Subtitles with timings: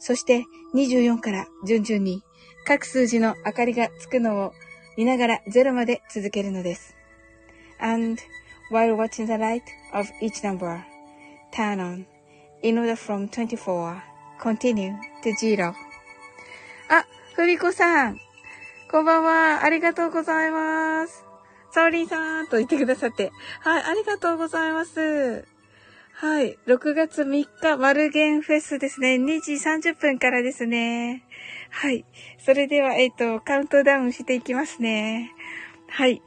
[0.00, 2.24] そして24から順々に
[2.66, 4.52] 各数字の明かりがつくのを
[4.96, 6.96] 見ながら0まで続けるのです。
[7.78, 8.20] And
[8.72, 10.82] while watching the light of each number,
[11.54, 12.06] turn on
[12.62, 14.00] in order from 24,
[14.40, 15.74] continue to zero.
[16.88, 18.18] あ、ふみこさん。
[18.90, 19.64] こんばんは。
[19.64, 21.24] ありがとうございます。
[21.72, 23.30] サオリンさんと言ってくださって。
[23.60, 25.49] はい、ありがとうございます。
[26.20, 26.58] はい。
[26.66, 29.14] 6月3日、マルゲンフェスですね。
[29.14, 31.24] 2時30分からですね。
[31.70, 32.04] はい。
[32.36, 35.32] それでは、えっ、ー、と、カウントダウンしていきますね。
[35.88, 36.20] はい。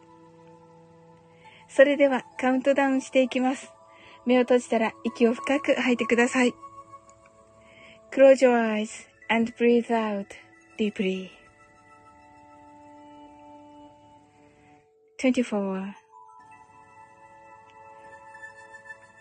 [1.69, 3.71] それでは、カウントダウンしていきます。
[4.25, 6.55] 目を閉じたら、息を深く吐いてください。
[8.11, 8.89] Close your eyes
[9.29, 10.25] and breathe out
[10.79, 11.29] deeply.
[15.19, 16.02] 24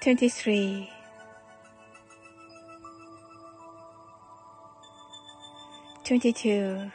[0.03, 0.89] 23
[6.03, 6.91] 22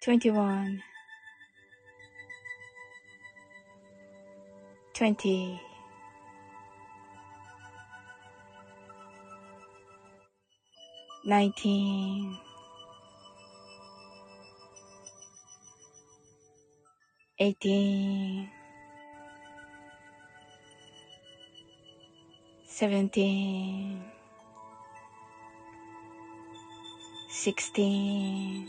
[0.00, 0.82] 21
[4.94, 5.60] 20
[11.26, 12.38] 19
[17.38, 18.57] 18
[22.78, 24.00] seventeen,
[27.28, 28.68] sixteen,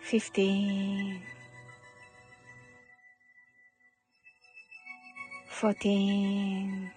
[0.00, 1.20] fifteen,
[5.48, 6.92] fourteen,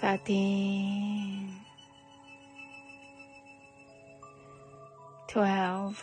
[0.00, 1.50] thirteen,
[5.28, 6.02] twelve.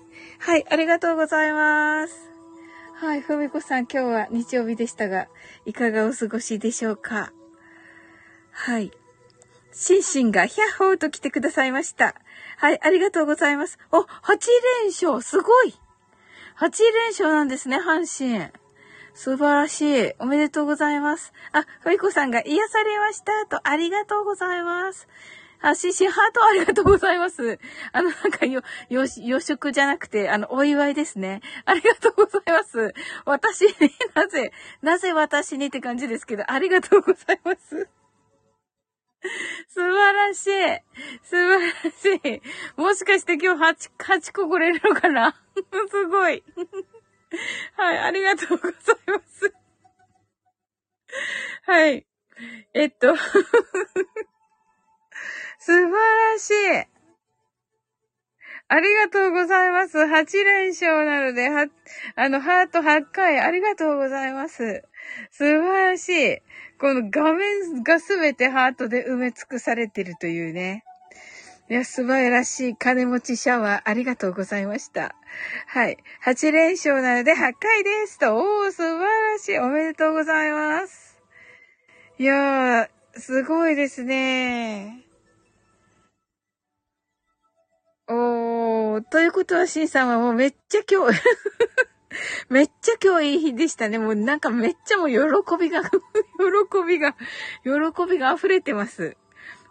[0.39, 2.29] はい、ありがとうございます。
[2.95, 5.27] はい、ふみこさん、今日は日曜日でしたが、
[5.65, 7.31] いかがお過ごしでしょうか？
[8.51, 8.91] はい。
[9.71, 12.15] シンシンがヒャッホーと来てくださいました。
[12.57, 13.79] はい、ありがとうございます。
[13.91, 14.07] お、8
[14.83, 15.73] 連勝すごい
[16.59, 18.51] !8 連勝なんですね、阪神。
[19.13, 20.13] 素晴らしい。
[20.19, 21.33] おめでとうございます。
[21.53, 23.45] あ、ふみこさんが癒されました。
[23.47, 25.07] と、ありがとうございます。
[25.61, 27.59] あ、シシ、ハートありがとうございます。
[27.91, 31.41] あの、なんか、よ、よし、予食じゃなくて、あの、お祝いですね。
[31.65, 32.93] ありがとうございます。
[33.25, 33.71] 私に、
[34.15, 37.87] なぜ、なぜ私にって感じですけど、ありがとうございます。
[39.67, 40.49] 素晴らしい。
[41.23, 42.41] 素晴らし
[42.77, 42.81] い。
[42.81, 45.35] もしかして今日8、8個来れるのかな？
[45.89, 46.43] すごい。
[47.77, 48.75] はい、ありがとうござい
[49.07, 49.53] ます。
[51.63, 52.07] はい。
[52.73, 53.15] えっと
[55.63, 56.87] 素晴らしい。
[58.67, 59.99] ありがとうございます。
[59.99, 61.67] 8連勝なので、は、
[62.15, 64.83] あの、ハート8回、ありがとうございます。
[65.29, 66.37] 素晴らしい。
[66.79, 70.83] この画面がすべてハートで埋め尽くされてるというね。
[71.69, 75.13] いや、素晴らしい金持ちシャワー、ありがとうございました。
[75.67, 75.97] はい。
[76.25, 78.35] 8連勝なので8回ですと。
[78.35, 79.59] おー、素晴らしい。
[79.59, 81.19] おめでとうございます。
[82.17, 85.00] いやー、すごいですね。
[88.13, 91.21] おー、ということは、シンさんはもうめっちゃ今日
[92.49, 93.99] めっちゃ今日いい日でしたね。
[93.99, 95.17] もうなんかめっちゃもう喜
[95.57, 95.89] びが 喜
[96.85, 97.15] びが、
[97.63, 99.15] 喜びが溢れてます。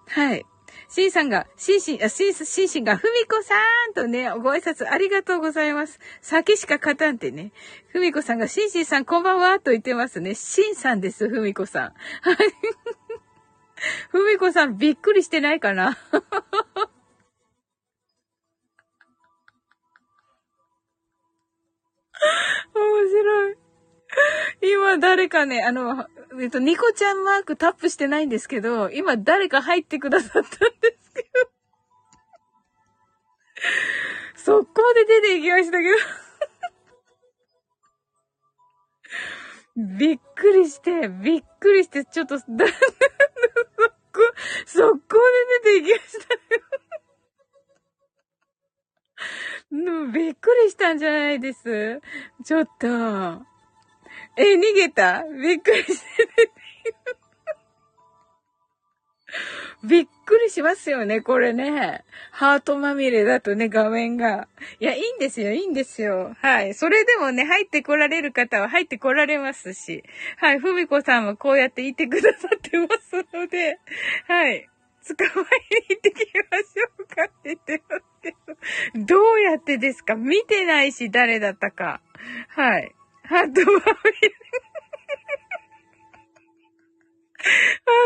[0.08, 0.46] はい。
[0.88, 3.54] シンさんが、シンシン、あ、シン、シンシンが、ふみこさ
[3.90, 6.00] んとね、ご挨拶ありがとうございます。
[6.22, 7.52] 酒しか勝たんってね。
[7.88, 10.34] ふみこさんが、シンシンさんこんばんはと言ってますね。
[10.34, 11.82] シンさんです、ふみこさん。
[11.82, 12.36] はい。
[14.08, 15.98] ふみこさんびっくりしてないかな？
[22.74, 23.56] 面白い。
[24.62, 26.06] 今誰かね、あの、
[26.40, 31.28] えっと、ニコちゃんマークタップしてないんですけど、今誰か入ってくださったんですけど。
[34.36, 35.96] 速攻で出ていきましたけど。
[39.98, 42.50] びっくりして、びっくりして、ちょっと、だ速
[44.12, 44.22] 攻、
[44.66, 45.18] 速攻
[45.64, 46.39] で出ていきました
[50.12, 52.00] びっくりしたんじゃないです？
[52.44, 52.86] ちょっと。
[54.36, 55.24] え、逃げた？
[55.24, 56.50] びっくりしてる。
[59.82, 62.04] びっくりしますよね、これね。
[62.32, 64.48] ハートまみれだとね、画面が。
[64.78, 66.36] いや、いいんですよ、いいんですよ。
[66.40, 66.74] はい。
[66.74, 70.02] それでもね、入ってこられる方は入ってこられますし。
[70.36, 70.58] はい。
[70.58, 73.78] ふみこさんもこうやっていてくださってますので、
[74.26, 74.68] はい。
[75.06, 76.16] 捕まえに行ってき
[76.50, 78.34] ましょうかって言ってますけ
[78.94, 79.06] ど。
[79.06, 80.14] どうやってですか？
[80.14, 82.00] 見てないし、誰だったか。
[82.48, 82.94] はい。
[83.24, 83.80] ハートまみれ。
[87.42, 87.46] ハ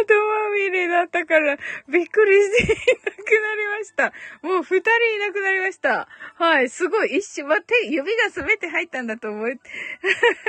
[0.04, 1.56] ートまみれだったから、
[1.88, 4.12] びっくりしていなくなりました。
[4.42, 6.08] もう二人いなくなりました。
[6.36, 6.68] はい。
[6.68, 9.46] すごい、一瞬、ま、手、指が滑って入ったんだと思う。
[9.46, 9.52] は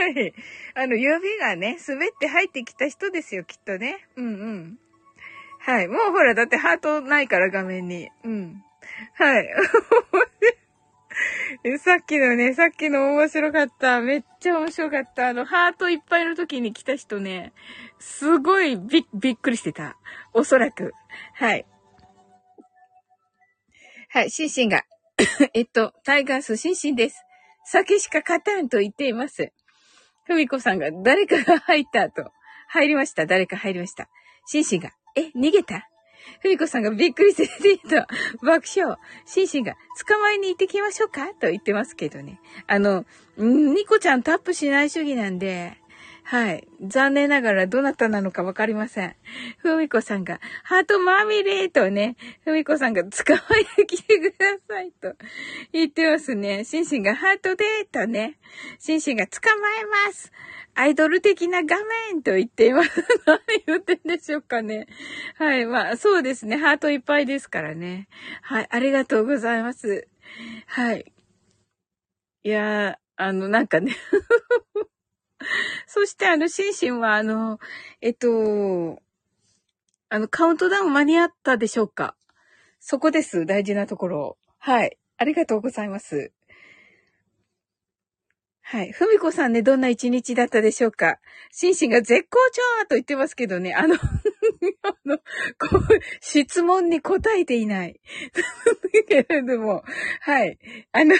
[0.10, 0.34] い。
[0.76, 4.08] あの、指がね、滑って入ってきた人ですよ、きっとね。
[4.16, 4.80] うんうん。
[5.66, 5.88] はい。
[5.88, 8.12] もうほら、だってハートないから画面に。
[8.24, 8.64] うん。
[9.14, 9.50] はい。
[11.80, 14.00] さっきのね、さっきの面白かった。
[14.00, 15.30] めっちゃ面白かった。
[15.30, 17.52] あの、ハートいっぱいの時に来た人ね、
[17.98, 19.98] すごいび、びっくりしてた。
[20.34, 20.94] おそらく。
[21.34, 21.66] はい。
[24.10, 24.86] はい、シンシンが。
[25.56, 27.26] えっと、タイガースシンシンです。
[27.64, 29.52] 酒しか勝たんと言っています。
[30.26, 32.32] ふみこさんが、誰かが入ったと。
[32.68, 33.26] 入りました。
[33.26, 34.10] 誰か入りました。
[34.46, 35.90] シンシンが、え、逃げた？
[36.42, 38.06] ふみこさんがびっくりしててと、
[38.46, 38.98] 爆笑。
[39.26, 39.76] シンシンが、
[40.08, 41.28] 捕まえに行ってきましょうか？
[41.40, 42.40] と言ってますけどね。
[42.68, 43.06] あの、
[43.38, 45.78] ニコちゃんタップしない主義なんで、
[46.28, 46.68] はい。
[46.82, 49.16] 残念ながらどなたなのかわかりません。
[49.60, 55.14] ふみこさんが、ハートまみれとね、ふみこさんが捕まえてきてくださいと
[55.72, 56.64] 言ってますね。
[56.64, 58.40] シンシンがハートでとね、
[58.80, 60.32] シンシンが捕まえます。
[60.76, 61.78] アイドル的な画
[62.12, 63.04] 面と言っています。
[63.26, 64.88] 何言ってんでしょうかね。
[65.38, 65.66] はい。
[65.66, 66.58] まあ、そうですね。
[66.58, 68.08] ハートいっぱいですからね。
[68.42, 68.68] はい。
[68.70, 70.08] ありがとうございます。
[70.68, 71.14] はい。
[72.44, 73.96] いやー、あの、なんかね
[75.88, 77.60] そしてあの、シンシンはあの、
[78.02, 79.02] えっと、
[80.10, 82.16] あの、カウントダウン間に合ったでしょうか
[82.80, 83.46] そこです。
[83.46, 84.38] 大事なところ。
[84.60, 84.98] はい。
[85.18, 86.34] ありがとうございます。
[88.68, 88.92] はい。
[88.92, 91.20] ふみこさんね、どんな一日だったでしょうか？
[91.52, 93.94] シンシンが絶好調と言ってますけどね、あの
[94.82, 95.24] あの、こ
[95.78, 98.00] う、質問に答えていない。
[99.08, 99.84] けれども、
[100.22, 100.58] はい。
[100.94, 101.16] あの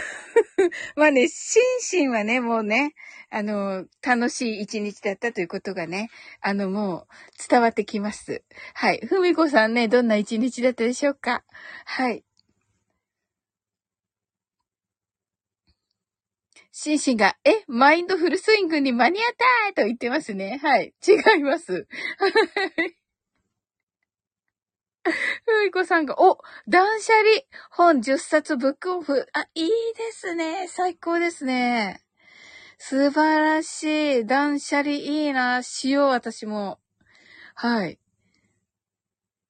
[0.98, 2.96] まあね、シンシンはね、もうね、
[3.30, 6.10] あの、楽しい一日だったということがね、
[6.42, 7.08] あの、もう
[7.48, 8.44] 伝わってきます。
[8.74, 9.02] はい。
[9.06, 11.44] ふみこさんね、どんな一日だったでしょうか？
[11.86, 12.24] はい。
[16.78, 20.60] シンシンが、え、マインドフルスイングに間に合ったーと言ってますね。
[20.62, 20.94] はい。
[21.08, 21.88] 違います。
[25.06, 27.28] ふみこさんが、お断捨離
[27.72, 29.26] 本10冊ブックオフ。
[29.32, 30.68] あ、いいですね。
[30.68, 32.04] 最高ですね。
[32.78, 34.26] 素晴らしい。
[34.26, 35.64] 断捨離いいな。
[35.64, 36.82] しよう、私も。
[37.54, 37.98] はい。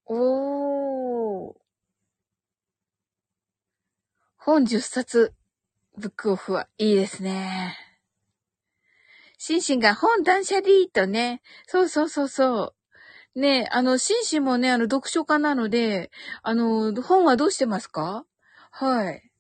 [0.06, 1.56] おー。
[4.38, 5.34] 本10冊、
[5.98, 7.78] ブックオフはいいですね。
[9.38, 12.74] シンシンが本断捨離とね、そうそうそうそ
[13.36, 13.40] う。
[13.40, 16.10] ねあの、シンシンもね、あの、読書家なので、
[16.42, 18.26] あの、本はどうしてますか？
[18.72, 19.32] はい。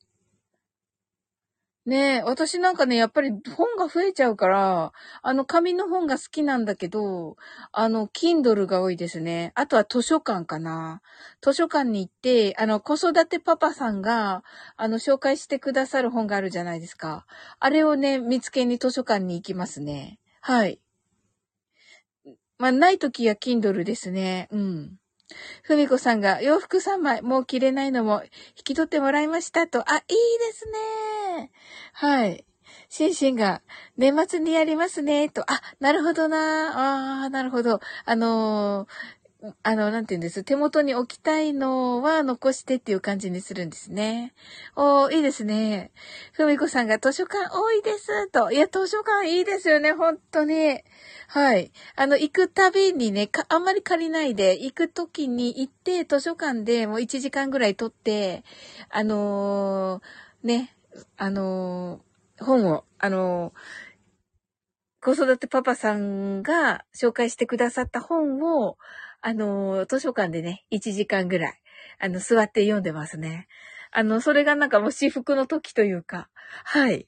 [1.85, 7.37] ねえ、私なんかね、やっぱり本が増えちゃうから、あの、紙の本が好きなんだけど、
[7.71, 9.51] あの、Kindle が多いですね。
[9.53, 11.03] あとは図書館かな。
[11.41, 14.43] 図書館に行って、あの、子育てパパさんが、
[14.77, 17.27] あの、紹介してくださる本があるじゃないですか。
[17.59, 20.19] あれをね、見つけに図書館に行きますね。
[20.41, 20.79] はい。
[22.57, 24.47] まあ、ないときは Kindle ですね。
[24.49, 24.97] うん。
[25.63, 28.29] ふみこさんが洋服3枚もう着れないのも引
[28.63, 29.79] き取ってもらいましたと。
[29.89, 30.65] あ、いいです
[31.37, 31.51] ね。
[31.93, 32.45] はい。
[32.89, 33.61] シンシンが
[33.97, 35.29] 年末にやりますね。
[35.29, 35.41] と。
[35.51, 37.21] あ、なるほどな。
[37.21, 37.79] ああ、なるほど。
[38.05, 39.24] あのー、
[39.63, 40.43] あの、なんて言うんです。
[40.43, 44.33] 手元に置きたいのは残してっていう感じにするんですね。
[44.75, 45.91] おーいいですね。
[46.31, 48.29] ふみこさんが図書館多いです。
[48.29, 48.51] と。
[48.51, 49.91] いや、図書館いいですよね。
[49.91, 50.79] 本当に。
[51.27, 51.71] はい。
[51.95, 58.43] あの、行くたびにね、あんまり借りないで、行くときに行って、図書館でもう1時間ぐらい取って、
[58.89, 60.75] あのー、ね、
[61.17, 63.53] あのー、本を、あのー、
[65.05, 68.77] 子育てパパさんが紹介してくださった本を、
[69.27, 71.61] あの、図書館でね、1時間ぐらい、
[71.99, 73.47] あの、座って読んでますね。
[73.89, 76.29] あの、それがなんかもう私服の時というか、
[76.63, 77.07] はい。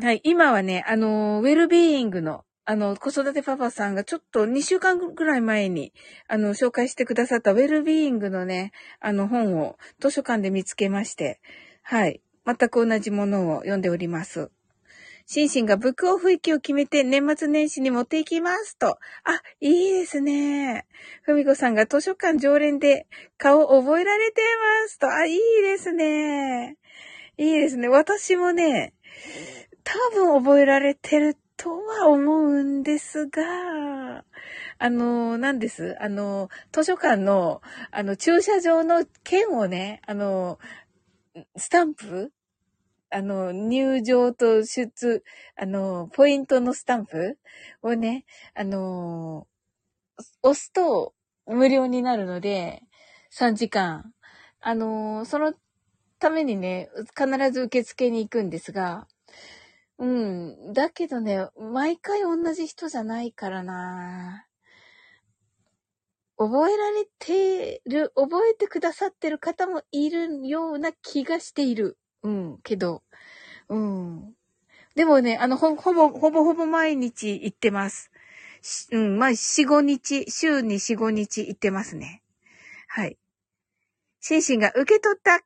[0.00, 5.92] はい、今はね、あの、ウェルビーイングの、あの、子育てパパさんがちょっと2週間ぐらい前に、
[6.28, 11.40] あの、紹介してくださったウェルビーイングのね、あの本を図書館で見つけまして、
[11.82, 12.22] はい。
[12.46, 14.52] 全く同じものを読んでおります。
[15.28, 18.98] シンシンがブックオフ行きを決めて年末年始に持っていきますと。
[19.24, 20.86] あ、いいですね。
[21.22, 24.40] ふみこさんが図書館常連で顔覚えられて
[24.84, 25.08] ますと。
[25.10, 26.76] あ、いいですね。
[27.38, 27.88] いいですね。
[27.88, 28.94] 私もね、
[29.82, 34.24] 多分覚えられてるとは思うんですが、
[34.78, 35.96] あの、何です？
[36.00, 40.60] あの、図書館の、あの、駐車場の券をね、あの、
[41.56, 42.30] スタンプ
[43.10, 45.22] あの、入場と出、
[45.56, 47.38] あの、ポイントのスタンプ
[47.82, 49.46] をね、あの、
[50.42, 51.14] 押すと
[51.46, 52.82] 無料になるので、
[53.30, 54.12] 3時間。
[54.60, 55.54] あの、その
[56.18, 59.06] ためにね、必ず受付に行くんですが、
[59.98, 60.72] うん。
[60.72, 64.46] だけどね、毎回同じ人じゃないからな
[66.38, 71.98] 覚えられてる、覚えてくださってる方もいるような気がしている。
[72.26, 73.04] うん、けど、
[73.68, 74.34] うん。
[74.96, 78.10] でもね、あの、ほ、ほぼ、ほぼほぼ毎日行ってます。
[78.90, 82.24] うん、まあ、四五日、週に4、5日行ってますね。
[82.88, 83.16] はい。
[84.20, 85.40] 心身が受け取った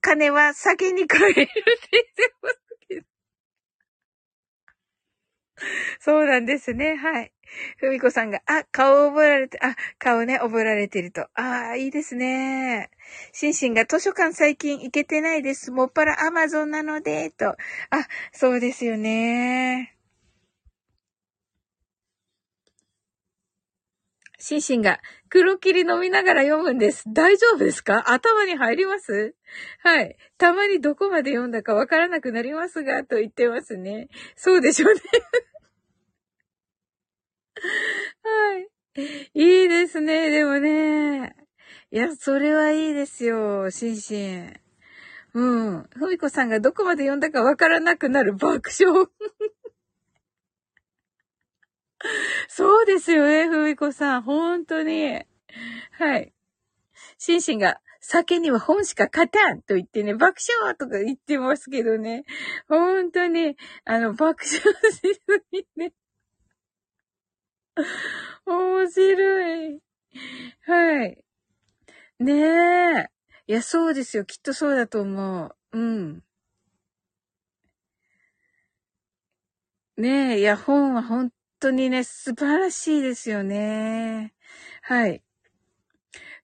[0.00, 1.52] 金は酒に変えるって
[1.92, 2.58] 言ってます
[2.88, 3.06] けど。
[6.00, 6.96] そうなんですね。
[6.96, 7.32] はい。
[7.78, 11.22] ふみこさんが、あ、顔を覚えられて、あ、顔ね、覚えられてると。
[11.34, 12.90] ああ、いいですね。
[13.32, 15.70] シンシンが図書館最近行けてないです。
[15.70, 17.50] もっぱらアマゾンなので、と。
[17.50, 17.56] あ、
[18.32, 19.96] そうですよね。
[24.38, 27.04] シンシンが、黒霧飲みながら読むんです。
[27.06, 28.10] 大丈夫ですか？
[28.10, 29.36] 頭に入ります？
[29.82, 30.16] はい。
[30.36, 34.08] たまにどこまで読んだかわからなくなりますが、と言ってますね。
[34.36, 35.00] そうでしょうね。
[38.22, 38.68] はい。
[39.34, 41.34] いいですね、でもね。
[41.90, 44.60] いや、それはいいですよ、シンシン。
[45.34, 45.82] うん。
[45.94, 49.06] ふみこさんがどこまで読んだかわからなくなる爆笑。
[52.48, 54.22] そうですよね、ふみこさん。
[54.22, 55.24] 本当に。
[55.92, 56.32] はい。
[57.18, 62.24] シンシンが、酒には本しか勝たんと言ってね、爆笑とか言ってますけどね。
[62.68, 64.60] 本当に、あの、爆笑
[64.92, 65.92] しすぎね。
[68.46, 69.82] 面白い。
[70.66, 71.24] はい。
[72.18, 72.32] ね
[73.04, 73.10] え。
[73.46, 74.24] いや、そうですよ。
[74.24, 75.78] きっとそうだと思う。
[75.78, 76.24] うん。
[79.96, 80.38] ねえ。
[80.40, 84.34] いや、本は本当にね、素晴らしいですよね。
[84.82, 85.22] はい。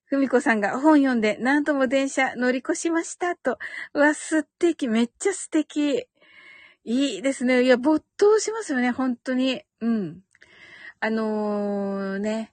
[0.05, 3.59] ふみこさんが本読んで何度も電車乗り越しましたと。
[3.93, 4.87] うわ、素敵。
[4.87, 6.07] めっちゃ素敵。
[6.83, 7.63] いいですね。
[7.63, 8.91] いや、没頭しますよね。
[8.91, 9.61] 本当に。
[9.81, 10.23] うん。
[11.01, 12.51] あのー、ね。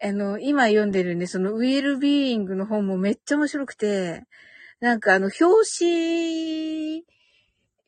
[0.00, 4.24] あの、今読んでるね、そのウィルビーイングの本もめっちゃ面白くて、
[4.80, 5.44] なんかあの、表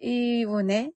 [0.00, 0.92] 紙をね、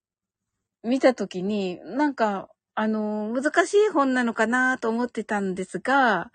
[0.82, 6.32] 見たときに、なんか、あの、難しい本なのかなと思ってたんですが、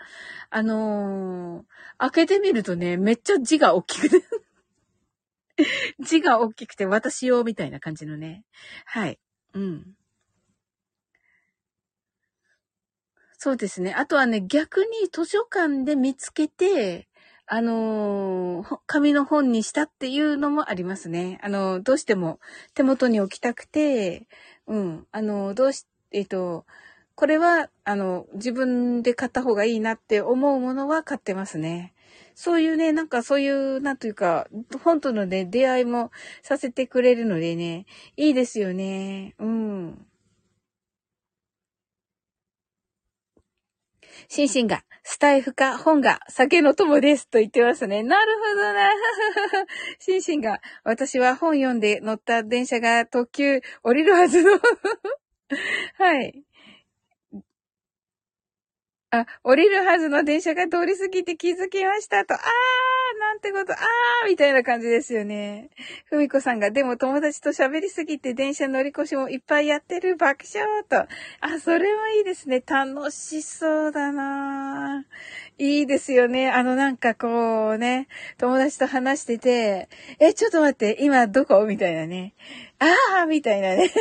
[0.49, 1.65] あのー
[2.01, 4.23] 開けてみるとね、めっちゃ字が大きくて
[5.99, 8.45] 字が大きくて私用みたいな感じのね。
[8.85, 9.19] はい。
[9.53, 9.98] うん。
[13.41, 13.93] そうですね。
[13.93, 17.07] あとはね、逆に図書館で見つけて、
[17.47, 21.39] あのー、紙の本にしたっていうのもありますね。
[21.41, 22.41] あのー、どうしても
[22.73, 24.27] 手元に置きたくて、
[24.67, 26.65] うん、あのー、どうし、えっ、と、
[27.15, 31.93] これは、あの、自分で買った方がいいなって思うものは買ってますね。
[32.35, 34.49] そういうね、なんかそういう、なんというか、
[34.83, 36.11] 本とのね、出会いも
[36.43, 37.85] させてくれるのでね、
[38.17, 39.33] いいですよね。
[39.39, 40.08] うん。
[44.31, 48.03] シンシンが、スタイフか本が酒の友ですと言ってますね。
[48.03, 48.89] なるほどな。
[49.97, 54.51] シンシンが、私は本読んで乗った電車が特急降りるはずの
[55.97, 56.43] はい。
[59.11, 62.35] あ、降りるはずの電車が通り過ぎて気づきましたと。
[62.35, 62.41] あー、
[63.19, 65.71] なんてこと、あー、みたいな感じですよね。
[66.05, 71.07] ふみこさんが、でも友達と喋りすぎて電車乗り越しもいっぱいやってる爆笑と。
[71.41, 72.61] あ、それはいいですね。
[72.65, 75.05] 楽しそうだな
[75.59, 76.49] いいですよね。
[76.49, 79.89] あのなんかこうね、友達と話してて、
[80.19, 81.65] え、ちょっと待って、今どこ？
[81.65, 82.33] みたいなね。
[82.79, 83.91] ああみたいなね。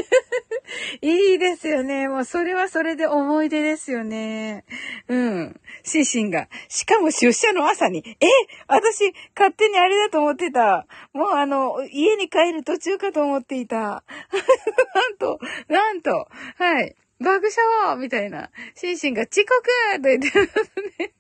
[1.02, 2.06] いいですよね。
[2.06, 4.64] もうそれはそれで思い出ですよね。
[5.08, 5.60] うん。
[5.82, 6.48] シンシンが。
[6.68, 8.04] しかも出社の朝に。
[8.20, 8.26] え
[8.68, 10.86] 私、勝手にあれだと思ってた。
[11.12, 14.04] もうあの、家に帰る途中かと思っていた。
[14.94, 16.94] なんと、なんと、はい。
[17.18, 18.50] 爆笑みたいな。
[18.76, 19.62] シンシンが遅刻
[20.00, 21.12] と言ってますね。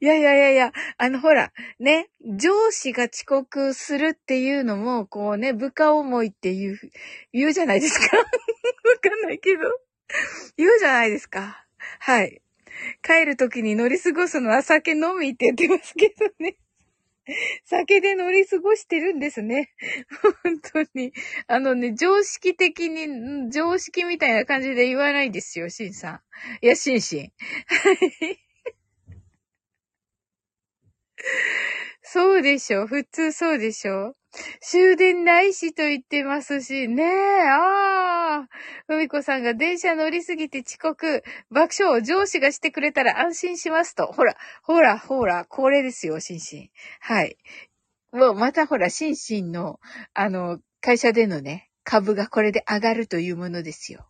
[0.00, 6.78] いやいやいやいや、 あのほら、ね、上司が遅刻するっていうのも、こうね、部下思いっていう、
[7.32, 8.16] 言うじゃないですか。
[8.18, 8.24] わ
[9.00, 9.62] かんないけど。
[10.56, 11.66] 言うじゃないですか。
[12.00, 12.40] はい。
[13.02, 16.56] 帰るときに乗り過ごすのは酒飲みって言ってますけどね。
[17.64, 19.74] 酒で乗り過ごしてるんですね。
[20.42, 21.12] 本当に。
[21.46, 26.20] あのね、常識的に、常識みたいな感じで言わないですよ、シンさん。
[26.62, 27.20] いや、シンシン。
[27.66, 28.47] はい。
[32.02, 32.86] そうでしょ？
[32.86, 34.14] 普通そうでしょ？
[34.60, 38.48] 終電ないしと言ってますし、ねえ、ああ。
[38.86, 44.06] ふみこさんが電車乗りすぎて遅刻、爆笑、上司がしてくれたら安心しますと。
[44.06, 46.70] ほら、ほら、ほら、これですよ、シンシン。
[47.00, 47.36] はい。
[48.12, 49.80] もう、またほら、シンシンの、
[50.14, 54.06] あの、会社でのね、株がこれで上がるというものですよ。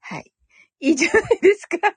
[0.00, 0.32] はい。
[0.80, 1.96] いいじゃないですか。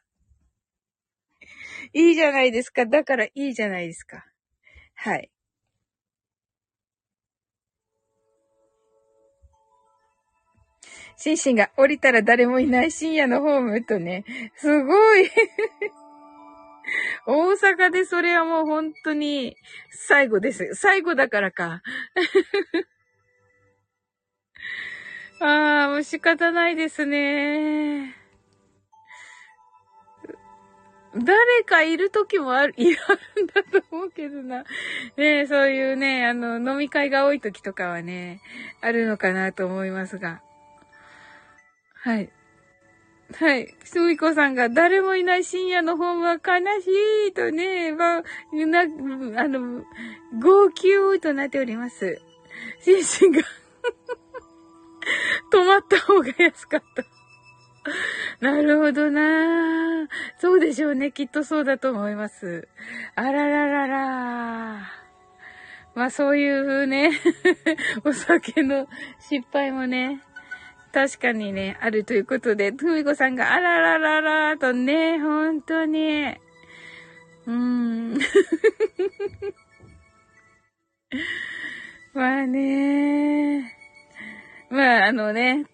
[1.93, 2.85] いいじゃないですか。
[2.85, 4.25] だからいいじゃないですか。
[5.03, 5.31] はい。
[11.17, 14.25] シンシンが降りたら誰もいない深夜のホームとね、
[14.57, 15.27] すごい
[17.25, 19.57] 大阪でそれはもう本当に
[19.89, 20.75] 最後です。
[20.75, 21.81] 最後だからか。
[25.41, 28.20] ああ、もう仕方ないですね。
[31.15, 32.95] 誰かいる時もある、いるん
[33.47, 34.63] だと思うけどな。
[35.17, 38.41] ねそういうね、あの、飲み会が多い時とかはね、
[38.81, 40.41] あるのかなと思いますが。
[41.95, 42.31] はい。
[43.35, 43.75] はい。
[43.83, 46.39] すみこさんが、誰もいない深夜の本は悲
[46.81, 46.87] し
[47.29, 48.23] いとね、まあ、
[48.65, 48.85] な、あ
[49.47, 49.83] の、
[50.41, 52.21] 号泣となっております。
[52.81, 53.41] シンシンが
[55.51, 57.10] 止まった方が安かった。
[58.39, 61.11] なるほどなそうでしょうね。
[61.11, 62.67] きっとそうだと思います。
[63.15, 64.91] あらららら
[65.93, 67.11] まあそういうね
[68.05, 68.87] お酒の
[69.19, 70.21] 失敗もね、
[70.93, 76.25] 確かにね、あるということで、ふみこさんがあららららとね、本当に。
[76.27, 78.17] うーん。
[82.13, 83.77] まあね。
[84.69, 85.65] まああのね、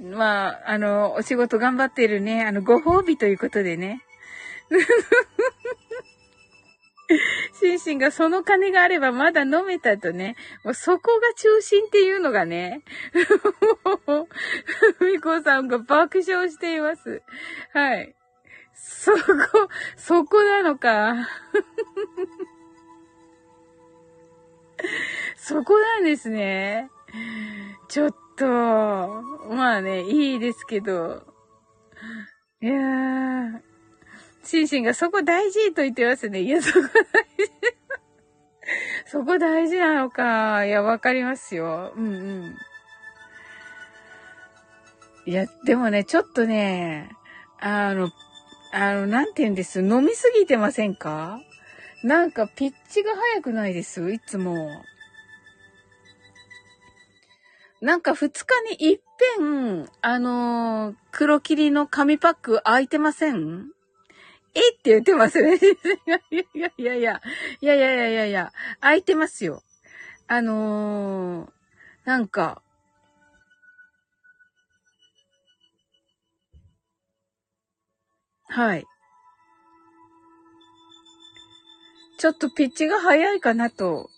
[0.00, 4.04] まあ、あの、お仕事頑張ってるね、あの、ご褒美ということでね。
[7.60, 10.36] シンシンがその金があればまだ飲めたとね。
[10.62, 12.82] もうそこが中心っていうのがね。
[14.98, 17.22] ふみこさんが爆笑しています。
[17.72, 18.14] はい。
[18.74, 19.18] そこ、
[19.96, 21.14] そこなのか。
[25.36, 26.90] そこなんですね。
[27.88, 28.46] ちょっと、
[29.54, 31.24] まあね、いいですけど。
[32.62, 33.60] いやー。
[34.44, 36.40] シンシンがそこ大事と言ってますね。
[36.40, 37.52] いや、そこ大事。
[39.06, 40.64] そこ大事なのか。
[40.64, 41.92] いや、わかりますよ。
[41.96, 42.56] うんうん。
[45.26, 47.10] いや、でもね、ちょっとね、
[47.60, 48.10] あの、
[48.72, 49.80] あの、なんて言うんです？
[49.80, 51.40] 飲みすぎてませんか？
[52.02, 54.12] なんかピッチが速くないです？
[54.12, 54.82] いつも。
[57.80, 59.00] なんか二日に一
[59.38, 63.70] 遍、あのー、黒霧の紙パック開いてません？
[64.54, 65.56] えって言ってますね。
[65.56, 65.58] い
[66.10, 67.20] やいやいやいや、
[67.60, 69.62] いやいやいやいやいや、開いてますよ。
[70.26, 71.50] あのー、
[72.04, 72.62] なんか、
[78.48, 78.86] はい。
[82.18, 84.10] ちょっとピッチが早いかなと。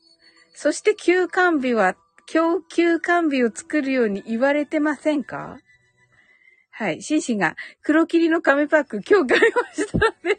[0.54, 1.96] そして休館日は、
[2.32, 5.58] 供給完備を作るように言われてませんか？
[6.70, 7.02] はい。
[7.02, 10.38] シンシンが黒霧の紙パック今日買いましたね。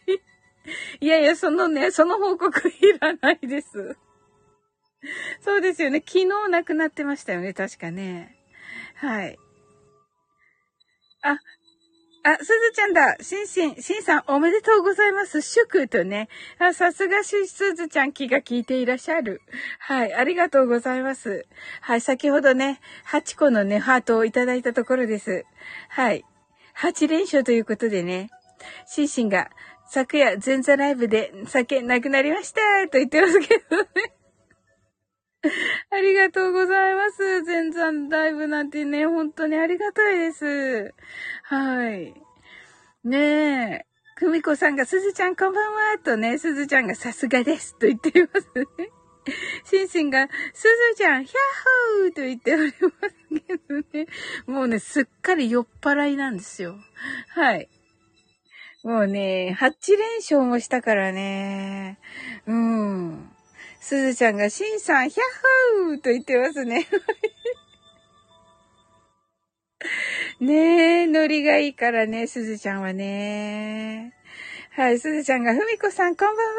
[1.02, 3.98] いやいや、そのね、その報告いらないです。
[5.42, 6.02] そうですよね。
[6.06, 7.54] 昨日亡くなってましたよね。
[7.54, 8.38] 確かね。
[8.96, 9.38] はい。
[11.24, 11.40] あ、
[12.24, 13.18] あ、すずちゃんだ。
[13.20, 15.42] しんしん、しんさんおめでとうございます。
[15.42, 16.30] 祝とね。
[16.60, 19.42] あ、さすがし、すずちゃん気が利いていらっしゃる。
[19.80, 21.48] はい、ありがとうございます。
[21.82, 25.46] はい、先ほどね、8個のね、ハートをいただいたところです。
[25.90, 26.24] はい。
[26.78, 28.30] 8連勝ということでね、
[28.86, 29.50] しんしんが、
[29.90, 33.86] 昨夜前座ライブで酒なくなりましたと言ってますけどね。
[35.90, 37.44] ありがとうございます。
[37.44, 40.94] 全然ライブなんてね、本当にありがたいです。
[41.44, 42.14] はい。
[43.04, 43.86] ねえ。
[44.16, 48.92] くみこさんが、すずちゃんこんばんは、とね、すずちゃんがさすがです、と言っていますね。
[49.66, 51.38] シンシンが、すずちゃん、ヒャッ
[52.02, 53.16] ホーと言っております
[53.48, 54.08] けどね。
[54.46, 56.76] もうね、すっかり酔っ払いなんですよ。
[57.30, 57.68] はい。
[58.84, 62.00] もうね、8連勝もしたからね。
[62.46, 63.32] うん。
[63.82, 65.24] すずちゃんが、しんさん、ヒャッ
[65.88, 66.88] ホーと言ってますね。
[70.40, 74.14] ねえ、ノリがいいからね、すずちゃんはね。
[74.74, 76.54] はい、すずちゃんが、ふみこさん、こんばんは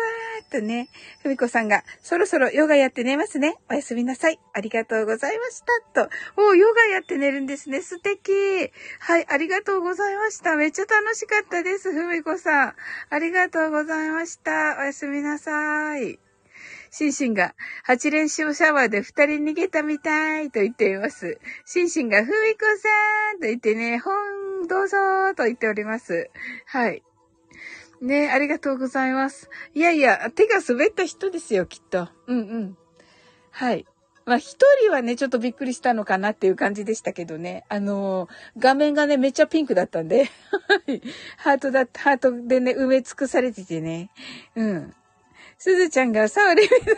[0.51, 0.89] とね、
[1.23, 3.57] ふみこさんが、そろそろヨガやって寝ますね。
[3.71, 4.41] おやすみなさい。
[4.53, 5.63] ありがとうございまし
[5.95, 6.09] た。
[6.09, 6.13] と。
[6.37, 7.83] おヨガやって寝るんですね。
[7.83, 8.33] 素敵。
[8.99, 10.57] はい、ありがとうございました。
[10.57, 11.93] めっちゃ楽しかったです。
[11.93, 12.75] ふみこさん。
[13.11, 14.77] ありがとうございました。
[14.81, 16.19] おやすみなさい。
[16.93, 21.41] シンシンが、八連勝シャワーで二人逃げたみたいと言っています。
[21.65, 24.99] シンシンが、ふみこさんと言ってね、本どうぞ
[25.35, 26.31] と言っております。
[26.67, 27.03] はい。
[28.03, 29.49] ねありがとうございます。
[29.75, 32.11] いやいや、手が滑った人ですよ、きっと。
[32.27, 32.77] うんうん。
[33.51, 33.87] はい。
[34.27, 37.65] まあ、一人はね、ちょっとびっくりしたのかなっていう感じでしたけどね。
[37.71, 40.31] あのー、画面がね、めっちゃピンクだったんで。
[41.39, 44.11] ハートだ、ハートでね、埋め尽くされててね。
[44.55, 44.95] うん。
[45.63, 46.81] すずちゃんがサオリみたい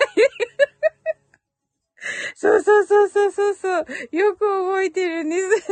[2.35, 3.87] そうそうそうそうそうそう。
[4.11, 5.65] よく覚えてるね、すずち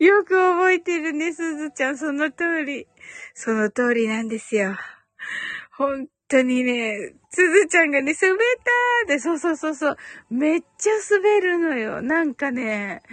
[0.00, 0.04] ゃん。
[0.04, 1.96] よく覚えてるね、すずちゃん。
[1.96, 2.88] その通り。
[3.34, 4.76] その通りなんですよ。
[5.70, 9.96] 本当にね、すずちゃんがね、滑ったーって、そうそうそうそう。
[10.28, 12.02] めっちゃ滑るのよ。
[12.02, 13.04] なんかね、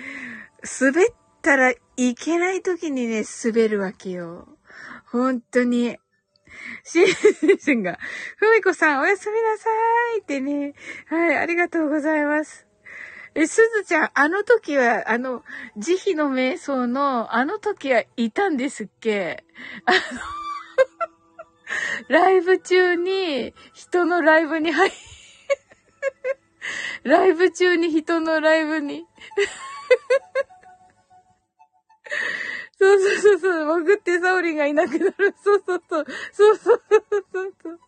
[0.81, 1.13] 滑っ
[1.43, 4.57] たらいけない時にね、滑るわけよ。
[5.05, 5.99] 本当に。
[6.84, 7.08] シン
[7.60, 7.99] シンが、
[8.38, 9.69] ふみこさんおやすみなさ
[10.17, 10.73] いってね。
[11.08, 12.65] はい、ありがとうございます。
[13.36, 15.43] え、すずちゃん、あの時は、あの、
[15.77, 19.43] 慈悲の瞑想の、あの時はいたんですっけ？
[19.86, 19.97] あの
[22.08, 24.91] ライブ中に、人のライブに入、
[27.03, 29.05] ライブ中に人のライブに
[32.79, 35.35] そうそうそうそう、潜ってサオリンがいなくなる。
[35.43, 36.05] そうそうそう。
[36.31, 37.79] そうそうそうそう。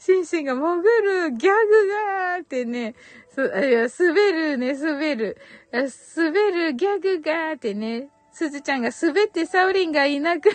[0.00, 2.94] シンシンが潜る、ギャグがーってね、
[3.34, 5.36] そ、いや、滑るね、滑る。
[5.70, 10.52] 滑る、ギャグがーってね、すずちゃんが滑ってサオリンがいなくな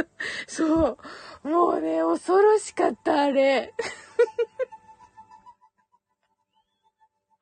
[0.00, 0.08] る。
[0.48, 0.98] そ
[1.44, 1.48] う。
[1.48, 3.72] もうね、恐ろしかった、あれ。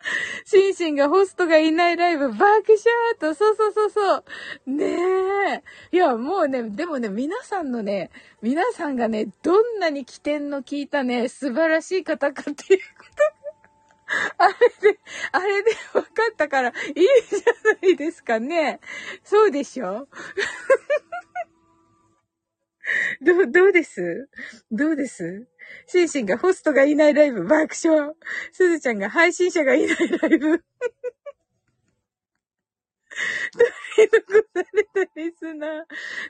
[0.45, 2.59] シンシンがホストがいないライブ爆笑
[3.19, 4.25] と、そうそうそうそう。
[4.67, 4.87] ね
[5.57, 5.63] え。
[5.93, 8.11] いや、もうね、でもね、皆さんのね、
[8.43, 13.43] 皆さんがね、どんなに起点の効いたね、素晴らしい方かっていうこと
[14.39, 14.55] あれ
[14.93, 14.99] で、
[15.33, 18.81] あれで分かったからいいじゃないですかね。
[19.25, 20.09] そうでしょ？
[23.23, 24.29] ど、どうです？
[24.71, 25.47] どうです？
[25.87, 28.13] シンシンがホストがいないライブ爆笑。
[28.53, 30.65] すずちゃんが配信者がいないライブ。
[33.53, 35.85] 取り残されたリスナー。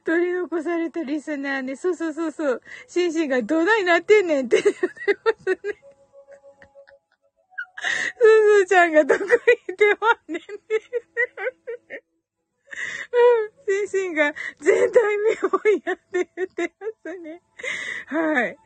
[0.04, 1.76] 取り残されたリスナーね。
[1.76, 2.62] そうそうそうそう。
[2.88, 5.56] シンシンがどないなってんねんって言ってますね。
[7.82, 9.36] すずちゃんがどこ行っ
[9.76, 10.80] てまんねんって言っ
[11.88, 12.11] て
[13.12, 13.52] うん。
[13.92, 17.42] シンが全体見本やって言ってますね。
[18.06, 18.56] はい。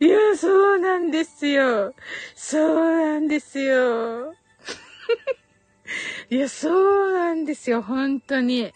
[0.00, 1.94] いや、そうなんですよ。
[2.34, 4.32] そうなんですよ。
[6.30, 8.72] いや、そうなんですよ、本当に。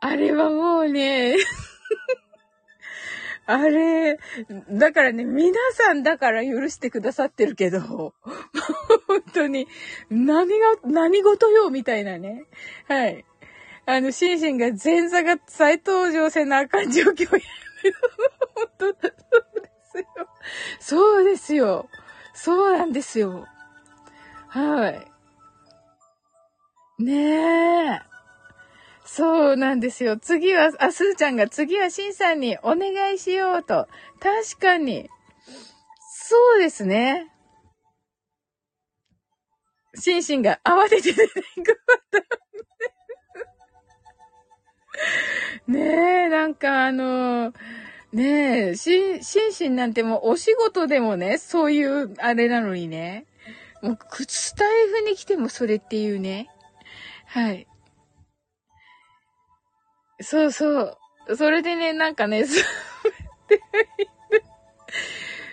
[0.00, 1.36] あれはもうね、
[3.46, 4.18] あれ、
[4.70, 8.12] だからね、皆さんだから許してくださってるけど、本
[9.32, 9.68] 当に、
[10.10, 10.54] 何が、
[10.84, 12.46] 何事よ、みたいなね。
[12.88, 13.24] はい。
[13.86, 17.40] あの、シンシンが前座が再登場せなあかん状況や。
[18.78, 20.04] 本当、そうですよ。
[20.80, 21.88] そうですよ。
[22.32, 23.46] そうなんですよ。
[24.48, 25.06] はい。
[27.02, 28.13] ねえ。
[29.16, 30.16] そうなんですよ。
[30.16, 33.86] 次は、あ、すーちゃんが次はしんさんにお願いしようと。
[34.18, 35.08] 確かに。
[36.26, 37.30] そうですね。
[39.94, 41.80] シンシンが慌てて出てく
[45.68, 47.52] ねえ、なんかあの、
[48.12, 53.26] ねえ、し、シンシンなんてもうお仕事でもね、そういうあれなのにね。
[53.80, 56.48] もう、スタイフに来てもそれっていうね。
[57.26, 57.68] はい。
[60.20, 60.98] そうそう。
[61.36, 62.44] それでね、なんかね、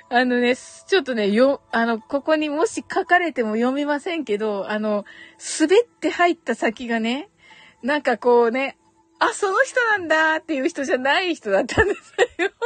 [0.09, 5.05] あのね、ちょっとね、よ、あの、ここにもし書かれても読みませんけど、あの、
[5.59, 7.29] 滑って入った先がね、
[7.81, 8.77] なんかこうね、
[9.19, 12.51] あ、その人なんだっていう人じゃない人だったんですよ。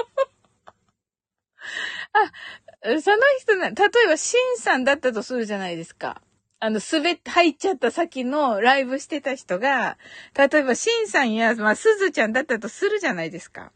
[2.13, 6.21] あ、その人な、例えば、シンさんだったとするじゃないですか。
[6.60, 9.98] あの、滑って入っちゃった先のライブしてた人が、
[10.38, 13.72] 例えば、シンさんや、まあ、すずちゃんだったとするじゃないですか。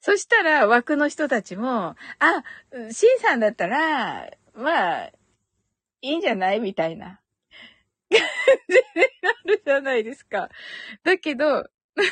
[0.00, 2.44] そしたら、枠の人たちも、あ、
[2.92, 5.10] シンさんだったら、まあ、
[6.02, 6.60] いいんじゃない？
[6.60, 7.20] みたいな。
[8.10, 8.20] 感
[8.68, 8.82] じに
[9.22, 10.48] なるじゃないですか。
[11.04, 11.64] だけど、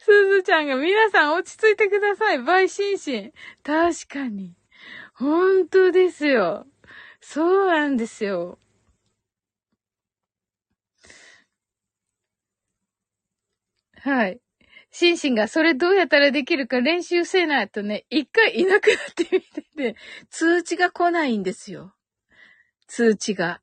[0.00, 2.38] すずちゃんが皆さん落ち着いてください。
[2.42, 3.32] バイシンシン。
[3.62, 4.57] 確かに。
[5.18, 6.64] 本当ですよ。
[7.20, 8.58] そうなんですよ。
[14.00, 14.40] はい。
[14.90, 19.96] シンシンがそれどうやったらできるか練習せないとね、一回いなくなってみてて、
[20.30, 21.94] 通知が来ないんですよ。
[22.86, 23.60] 通知が。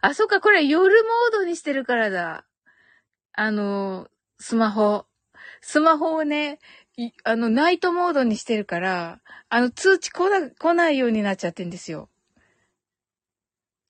[0.00, 2.44] あ、そっか、これ夜モードにしてるからだ。
[3.34, 5.06] あの、スマホ。
[5.60, 6.58] スマホをね、
[7.24, 12.08] あの、ナイトモードにしてるから、あの、通知来な、来ないようになっちゃってんですよ。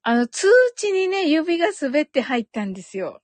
[0.05, 3.21] あの、通知にね、指が滑って入ったんですよ。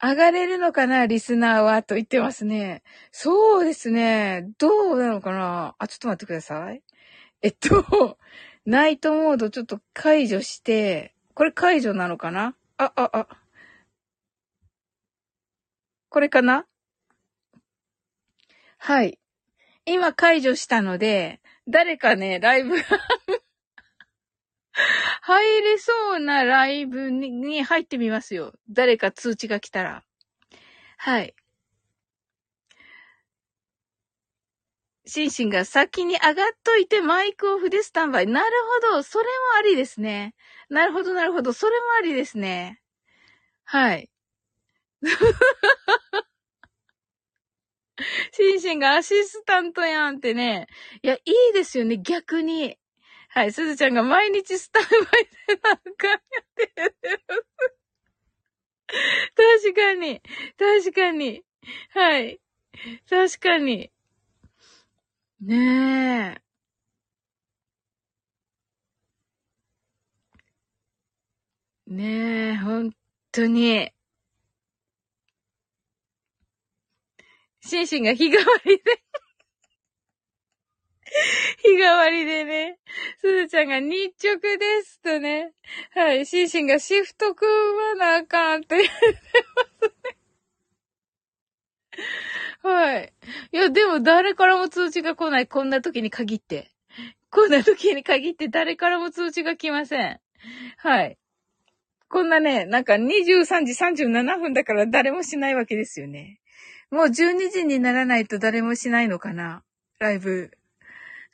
[0.00, 1.82] 上がれるのかなリスナーは？
[1.82, 2.82] と言ってますね。
[3.10, 4.48] そうですね。
[4.58, 5.74] どうなのかな？
[5.78, 6.82] あ、ちょっと待ってください。
[7.42, 8.18] えっと、
[8.66, 12.54] ナイトモードちょっと解除して、これ解除なのかな？
[12.78, 13.28] あ、あ、あ。
[16.10, 16.67] これかな？
[18.78, 19.18] はい。
[19.84, 22.76] 今解除したので、誰かね、ライブ
[25.20, 28.54] 入れそうなライブに入ってみますよ。
[28.70, 30.04] 誰か通知が来たら。
[30.96, 31.34] はい。
[35.06, 38.26] シンシンが先に上がっといてマイクオフでスタンバイ。
[38.26, 38.50] なる
[38.90, 39.02] ほど。
[39.02, 40.34] それもありですね。
[40.68, 41.52] なるほど、なるほど。
[41.52, 42.80] それもありですね。
[43.64, 44.10] はい。
[48.32, 50.66] シンシンがアシスタントやんってね。
[51.02, 52.78] いや、いいですよね、逆に。
[53.30, 54.96] はい、すずちゃんが毎日スタンバイ
[55.48, 56.20] でなんかやっ
[56.56, 56.94] てる。
[59.34, 60.22] 確かに。
[60.58, 61.42] 確かに。
[61.90, 62.40] はい。
[63.08, 63.90] 確かに。
[65.40, 66.42] ねえ。
[71.86, 72.92] ねえ、ほん
[73.32, 73.90] とに。
[77.68, 78.82] シンシンが日替わりで
[81.62, 82.78] 日替わりでね、
[83.18, 85.52] すずちゃんが日直ですとね。
[85.92, 89.94] はい、シンシンがシフト組まなあかんって言ってます
[92.64, 92.70] ね。
[92.70, 93.12] はい。
[93.52, 95.46] いや、でも誰からも通知が来ない。
[95.46, 96.70] こんな時に限って。
[97.30, 100.20] こんな時に限って誰からも通知が来ません。
[100.78, 101.18] はい。
[102.08, 103.72] こんなね、なんか23時
[104.06, 106.40] 37分だから誰もしないわけですよね。
[106.90, 109.62] もう12時にならないと誰もしないのかな？
[109.98, 110.50] ライブ。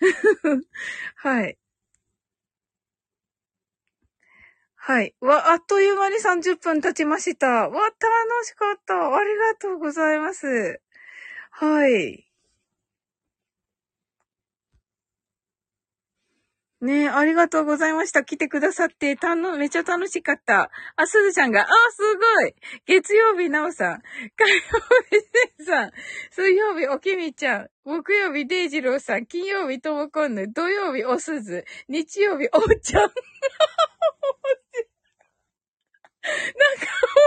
[1.16, 1.56] はい。
[4.76, 5.14] はい。
[5.20, 7.46] わ、あっという間に30分経ちました。
[7.46, 7.94] わ、楽
[8.44, 8.94] しかった。
[9.16, 10.80] ありがとうございます。
[11.50, 12.26] はい。
[16.84, 18.24] ねえ、ありがとうございました。
[18.24, 20.70] 来てくださって、たの、めちゃ楽しかった。
[20.96, 22.02] あ、すずちゃんが、あ、す
[22.42, 24.02] ごい月曜日、なおさん。
[24.02, 24.60] 火曜
[25.10, 25.16] 日、
[25.56, 25.92] せんさん。
[26.30, 27.70] 水曜日、おきみちゃん。
[27.86, 29.24] 木曜日、デイジローさん。
[29.24, 30.52] 金曜日、ともこんぬ。
[30.52, 31.64] 土曜日、おすず。
[31.88, 33.02] 日曜日、おっちゃん。
[33.04, 33.16] なんか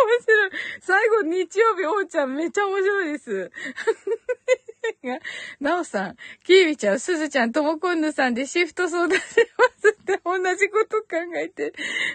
[0.06, 0.52] 面白い。
[0.82, 3.52] 最後、日曜日、おうちゃん、めっちゃ面白いです。
[5.60, 11.73] なおさん、きービちゃん、すずちゃん、ともこんぬさんでシフト相談しますって同じこと考えて、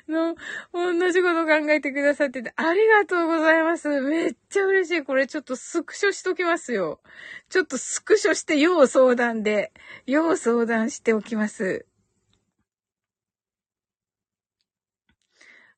[0.09, 0.37] の、
[0.73, 3.89] 同じこと考えてくださってて、ありがとうございます。
[4.01, 5.03] めっちゃ嬉しい。
[5.05, 7.01] これちょっとスクショしときますよ。
[7.49, 9.73] ちょっとスクショして、要相談で、
[10.07, 11.87] 要相談しておきます。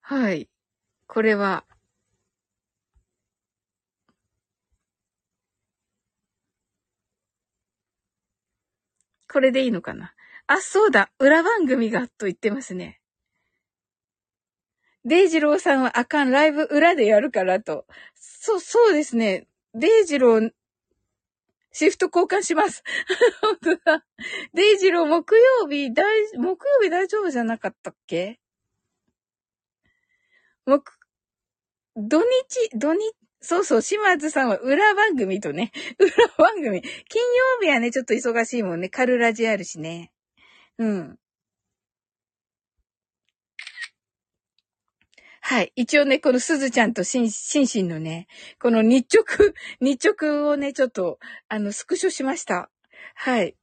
[0.00, 0.48] はい。
[1.06, 1.64] これは、
[9.34, 10.14] これでいいのかな？
[10.46, 11.10] あ、そうだ。
[11.18, 13.00] 裏番組が、と言ってますね。
[15.04, 17.84] デイジローさんはあかん、ライブ裏でやるからと。
[18.14, 19.48] そう、そうですね。
[19.74, 20.52] デイジロー、
[21.72, 22.84] シフト交換します。
[24.54, 28.38] デイジロー木曜日、大、木曜日大丈夫じゃなかったっけ？
[30.64, 30.92] 木、
[31.96, 33.12] 土日、土日、
[33.44, 36.80] そうそう、島津さんは裏番組とね、 裏番組。
[36.80, 37.22] 金
[37.60, 38.88] 曜日はね、ちょっと忙しいもんね。
[38.88, 40.12] カルラジあるしね。
[40.78, 41.18] うん。
[45.42, 45.72] はい。
[45.76, 48.28] 一応ね、このすずちゃんとしん、しんしんのね、
[48.58, 49.24] この日直、
[49.78, 52.70] 日直をね、ちょっと、あの、スクショしました。
[53.14, 53.54] はい。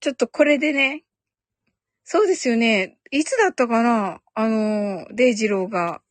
[0.00, 1.04] ちょっとこれでね、
[2.04, 2.98] そうですよね。
[3.16, 4.20] いつだったかな？
[4.34, 6.02] あの、デイジローが。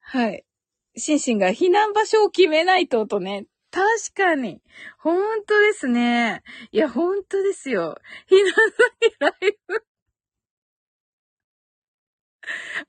[0.00, 0.44] はい。
[0.96, 3.46] シンシンが避難場所を決めないととね。
[3.70, 4.60] 確かに。
[4.98, 6.42] 本当ですね。
[6.72, 7.96] いや、本当ですよ。
[8.28, 9.84] 避難先ライブ。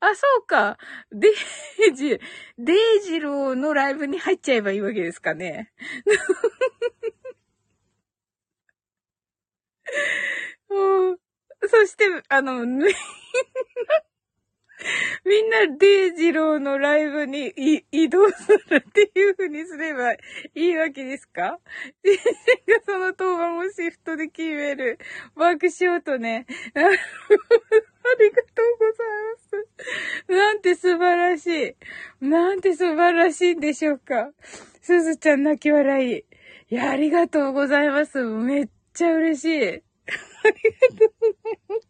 [0.00, 0.78] あ、そうか。
[1.12, 2.18] デイジ、
[2.58, 5.72] デイジローのライブに入っちゃえばいいわけですかね。
[10.68, 11.20] もう、
[11.66, 12.64] そして、あの、
[15.24, 17.52] みんなデイジローのライブに
[17.90, 20.18] 移動するっていう風にすればい
[20.54, 21.58] いわけですか？
[22.04, 22.16] 先
[22.66, 25.00] 生がその当番をシフトで決める。
[25.34, 26.46] ワークショートね。
[26.74, 30.32] ありがとうございます。
[30.32, 31.74] なんて素晴らしい。
[32.24, 34.30] なんて素晴らしいんでしょうか。
[34.80, 36.24] すずちゃん泣き笑い。
[36.70, 38.22] いや、ありがとうございます。
[38.22, 39.82] めっちゃ嬉しい。
[40.44, 41.88] ありがとうございます。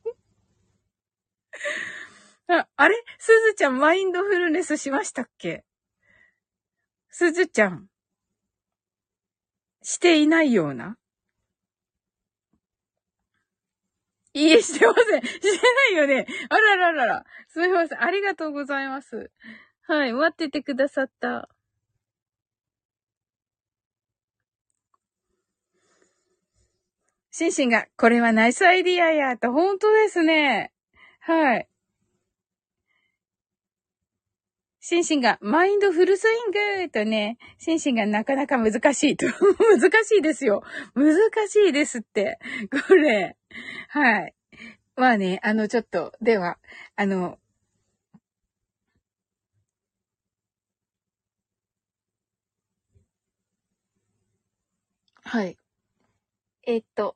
[2.48, 2.94] あ、あれ？
[3.18, 5.64] すずちゃんマインドフルネスしましたっけ？
[7.10, 7.88] すずちゃん。
[9.82, 10.96] していないような？
[14.34, 15.22] いいえ、してません。
[15.22, 16.26] してないよね。
[16.48, 17.24] あらららら。
[17.48, 18.02] すみません。
[18.02, 19.30] ありがとうございます。
[19.82, 20.12] はい。
[20.12, 21.48] 待っててくださった。
[27.38, 30.72] シンシンが、これはナイスアイディアや、と、本当ですね。
[31.20, 31.68] はい。
[34.80, 39.26] シンシンが、マインドフルスイングとね、シンシンがなかなか難しいと。
[39.78, 40.64] 難しいですよ。
[40.96, 41.14] 難
[41.48, 42.40] しいですって。
[42.88, 43.36] これ。
[43.90, 44.34] はい。
[44.96, 46.58] まあね、あの、ちょっと、では、
[46.96, 47.38] あの、
[55.22, 55.56] はい。
[56.64, 57.14] えっと、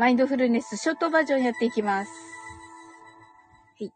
[0.00, 2.10] マインドフルネスショートバージョンやっていきます。
[3.78, 3.92] はい。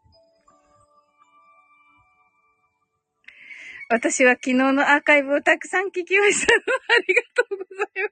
[3.89, 6.53] 私は昨日のアーカイブをたくさん聞きました。
[6.53, 6.57] あ
[7.07, 8.09] りがとうございま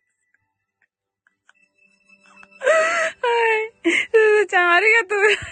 [2.50, 2.66] す。
[2.66, 3.92] はい。
[3.92, 5.52] すずちゃん、ありがとうございます。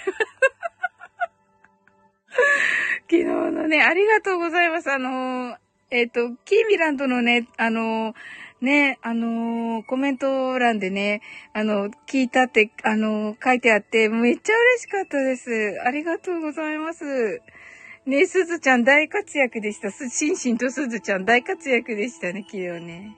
[3.01, 4.91] 昨日のね、ありがとうございます。
[4.91, 5.57] あのー、
[5.91, 8.15] えっ、ー、と、キーミランドのね、あのー、
[8.61, 11.21] ね、あのー、コメント欄でね、
[11.53, 15.81] あの、聞いたって、あのー、書いてあって、めっちゃ嬉しかったです。
[15.83, 17.41] ありがとうございます。
[18.05, 19.91] ね、すずちゃん大活躍でした。
[19.91, 23.15] す、しんしんとすずちゃん大活躍でしたね、昨日ね。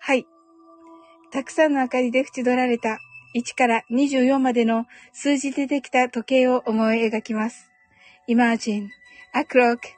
[0.00, 0.26] はい。
[1.30, 2.98] たくさんの明かりで縁取られた
[3.34, 7.70] 1から24までの数字でできた時計を思い描きます。
[8.28, 8.88] Imagine
[9.34, 9.97] a clock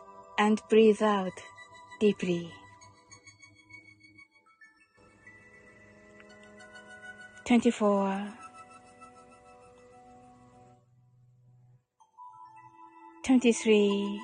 [0.41, 1.37] and breathe out
[1.99, 2.49] deeply.
[7.45, 8.27] 24
[13.23, 14.19] 23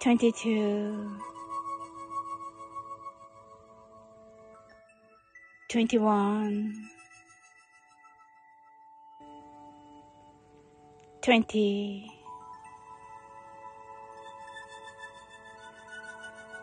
[0.00, 1.16] 22
[5.70, 6.99] 21
[11.20, 12.06] 20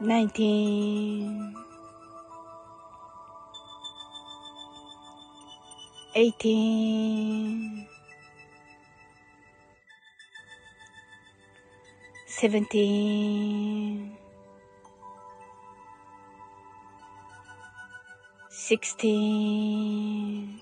[0.01, 1.53] 19
[6.15, 7.87] 18
[12.25, 14.17] 17
[18.67, 20.61] sixteen,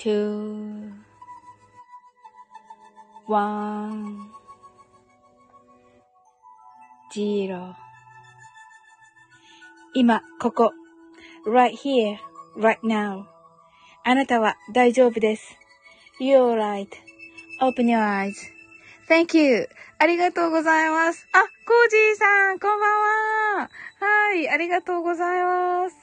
[0.00, 0.90] two,
[3.28, 4.30] one,
[7.12, 7.74] zero
[9.92, 10.72] 今、ここ。
[11.44, 12.16] right here,
[12.56, 13.26] right now.
[14.02, 15.54] あなたは大丈夫です。
[16.18, 16.56] You're
[17.60, 18.00] right.Open your
[19.10, 19.68] eyes.Thank you.
[19.98, 21.28] ありがとうございます。
[21.32, 22.90] あ、コージーさん、こんばん
[23.60, 23.70] は。
[24.00, 25.96] はい、ありがとうございます。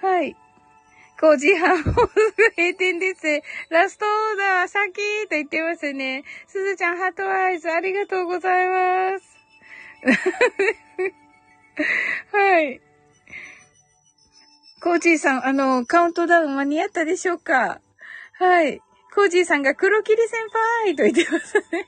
[0.00, 0.39] はい。
[1.20, 2.08] 5時半、閉
[2.78, 3.42] 店です。
[3.68, 4.94] ラストオーダー、先
[5.28, 6.24] と言ってますね。
[6.46, 9.36] すずちゃん、ハートアイズ、ありがとうございます。
[12.32, 12.80] はい。
[14.82, 17.82] コージーさん、あの、カウントダウン間に合ったでしょうか？
[18.38, 18.80] はい。
[19.14, 20.40] コージーさんが黒霧先
[20.84, 21.86] 輩と言ってますね。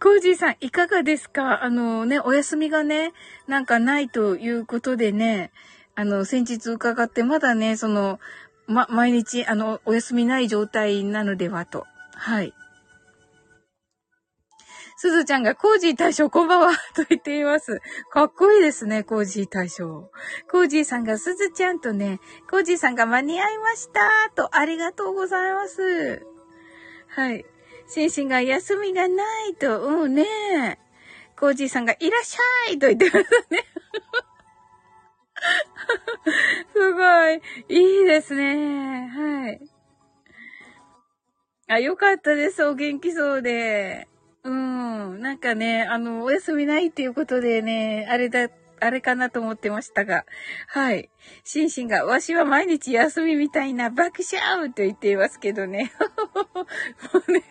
[0.00, 1.62] コージーさん、いかがですか？
[1.62, 3.12] あのね、お休みがね、
[3.46, 5.50] なんかないということでね、
[5.98, 8.20] あの、先日伺って、まだね、その、
[8.68, 11.88] ま、毎日、あの、お休みない状態なのではと。
[12.14, 12.54] はい。
[14.96, 17.80] すずちゃんがコージー大将こんばんはと言っています。
[18.12, 20.12] かっこいいですね、コージー大将。
[20.48, 26.24] コージーさんがすずちゃんとね、コージーさんが間に合いましたとありがとうございます。
[27.08, 27.44] はい。
[27.88, 30.78] シンシンが休みがないと、うんね
[31.36, 33.64] コージーさんがいらっしゃいと言ってますね。
[36.74, 37.42] すごい。
[37.68, 39.08] いいですね。
[39.08, 39.60] はい。
[41.68, 42.64] あ、よかったです。
[42.64, 44.08] お元気そうで。
[44.44, 45.20] うん。
[45.20, 48.48] なんかね、あの、お休みないっていうことでね、あれだ、
[48.80, 50.24] あれかなと思ってましたが。
[50.68, 51.10] はい。
[51.44, 55.92] シンシンが、わしは毎日休みみたいな爆笑と言っていますけどね。
[57.12, 57.42] もうね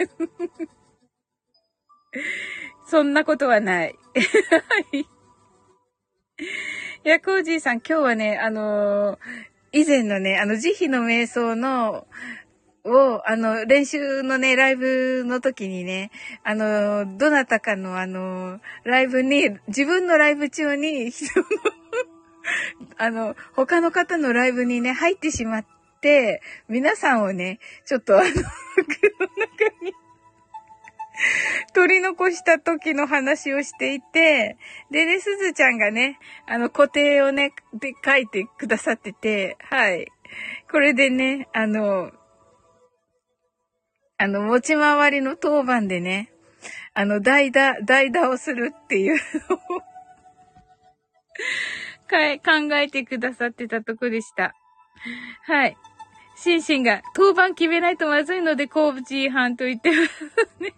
[2.87, 3.93] そんなことはない。
[3.93, 5.05] はい。
[7.07, 9.17] いや、コージーさん、今日はね、あのー、
[9.71, 12.05] 以前のね、あの、慈悲の瞑想の、
[12.83, 16.11] を、あの、練習のね、ライブの時にね、
[16.43, 21.09] あの、どなたかのあの、ライブに、自分のライブ中に、
[22.99, 25.65] あの、他の方のライブにね、入ってしまっ
[26.01, 28.27] て、皆さんをね、ちょっとあの、
[31.73, 34.57] 取り残した時の話をしていて、
[34.91, 40.07] でね、すずちゃんがね、あの、固定をね、で書いてくださってて、はい。
[40.71, 42.11] これでね、あの、
[44.17, 46.31] あの、持ち回りの当番でね、
[46.93, 49.15] あの、代打、代打をするっていう
[49.49, 49.59] のを
[52.09, 54.55] 考えてくださってたとこでした。
[55.45, 55.77] はい。
[56.35, 60.73] シンシンが、当番決めないとまずいので、コーチ違反と言ってますね。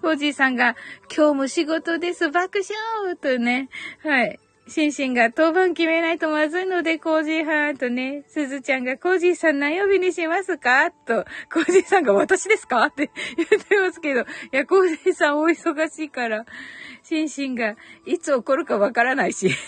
[0.00, 0.76] コージーさんが、
[1.14, 3.68] 今日も仕事です、爆笑とね、
[4.02, 4.38] はい。
[4.68, 10.92] シンシンが当番決めないとまずいので、コージーはーとね、すずちゃんがコージーさん何曜日にしますか？
[10.92, 12.84] と、コージーさんが私ですか？
[12.84, 16.46] って 言ってますけど、いや、コージーさんお忙しいから、
[17.02, 17.76] シンシンが
[18.06, 19.50] いつ起こるかわからないし。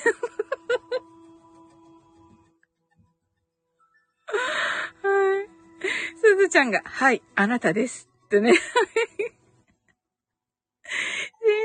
[5.03, 5.49] はい。
[6.17, 8.09] すずちゃんが、はい、あなたです。
[8.31, 8.55] とね。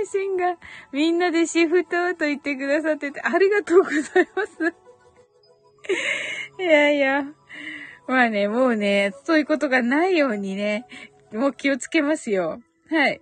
[0.04, 0.58] 先生が
[0.92, 4.02] みんなでシフトと言ってくださってて、ありがとうござい
[4.36, 4.74] ます。
[6.60, 7.26] いやいや。
[8.08, 10.86] まあね、もうね、そういうことがないようにね、
[11.32, 12.60] もう気をつけますよ。
[12.90, 13.22] はい。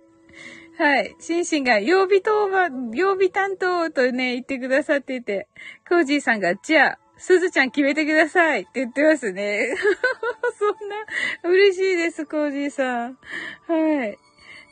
[0.78, 1.14] はい。
[1.18, 5.48] シンシンが曜日当番、曜日担当とね、言ってくださってて、
[5.88, 9.74] コージーさんが、じゃあ、すずちゃん決めてくださいって言ってますね。
[10.56, 13.18] そんな、嬉しいです、コージーさん。
[13.66, 14.18] はい。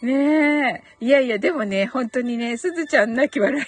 [0.03, 1.05] ねえ。
[1.05, 3.65] いやいや、でもね、本当にね、すずちゃん泣き笑い。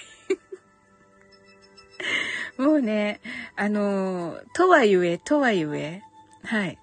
[2.61, 3.19] もうね、
[3.55, 6.03] あのー、とはゆえ、とはゆえ、
[6.43, 6.77] はい。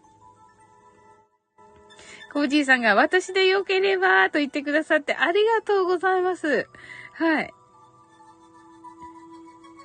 [2.33, 6.69] コージーさんが私でよければと言ってくださってありがとうございます。
[7.13, 7.51] はい。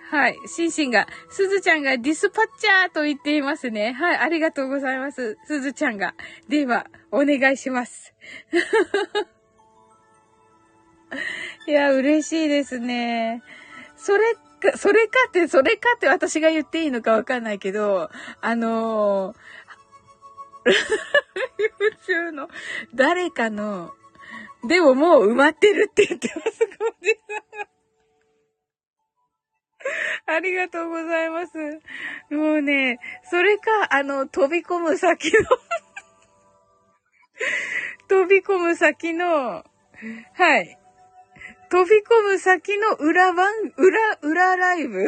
[0.10, 0.36] はい。
[0.48, 3.94] シンシンが、すずちゃんがディスパッチャーと言っていますね。
[3.94, 4.18] はい。
[4.18, 5.38] ありがとうございます。
[5.46, 6.16] すずちゃんが。
[6.50, 8.14] では、お願いします。
[11.68, 13.44] いや、嬉しいですね。
[13.96, 18.10] それか、それかって、それかって私が言っていいのかわかんないけど、
[18.42, 19.38] あのー、
[22.08, 22.50] 中の
[22.94, 23.94] 誰かの、
[24.68, 27.18] でももう埋まってるって言ってます、コージさ
[27.58, 27.62] ん
[30.36, 31.58] ありがとうございます。
[32.30, 33.00] もうね、
[33.30, 35.40] それか、あの、飛び込む先の
[38.08, 39.66] 飛び込む先の、
[40.34, 40.78] はい。
[41.72, 45.00] 飛び込む先の裏番、裏、裏ライブ？
[45.00, 45.08] 裏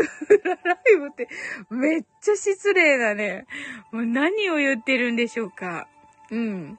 [0.63, 1.27] ライブって
[1.69, 3.45] めっちゃ失礼だね。
[3.91, 5.89] もう何を言ってるんでしょうか。
[6.31, 6.77] うん。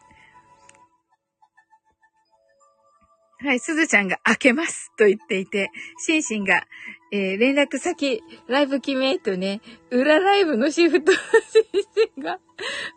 [3.41, 6.67] はい、すずちゃんが開けますと言っていて、シンシンが、
[7.13, 9.61] えー、連絡先、ライブ決めとね、
[9.91, 11.21] 裏ライブのシフト、シン
[11.83, 12.41] シンが、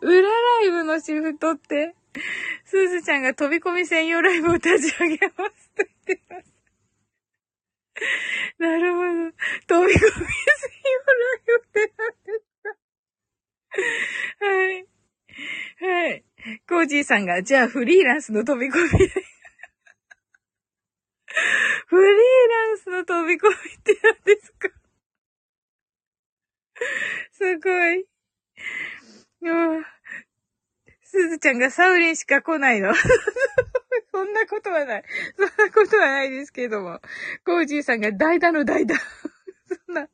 [0.00, 0.28] 裏ラ
[0.64, 1.94] イブのシフトって、
[2.64, 6.57] すずちゃんが飛び込み専用ライブを立ち上げますと言ってます。
[8.58, 9.08] なるほど。
[9.66, 12.70] 飛び込み専用ライブって何ですか
[14.46, 14.86] はい。
[15.80, 16.24] はい。
[16.68, 18.96] コージーさんが、じゃあフリーランスの飛び込みフ
[21.96, 22.00] リー
[22.48, 24.68] ランスの飛び込みって何ですか？
[27.32, 28.06] すごい。
[29.40, 29.84] もう、
[31.02, 32.92] すずちゃんがサウリンしか来ないの。
[34.28, 35.04] そんなことはない。
[35.36, 37.00] そんなことはないですけども。
[37.46, 38.94] コージーさんが代打の代打。
[39.86, 40.08] そんな、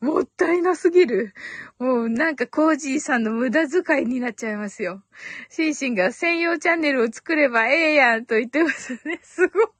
[0.00, 1.34] もったいなすぎる。
[1.78, 5.04] もうなんかコージーさんの無駄遣いになっちゃいますよ。
[5.50, 9.20] シンシンが専用チャンネルを作ればええやんと言ってますね。
[9.22, 9.72] すご。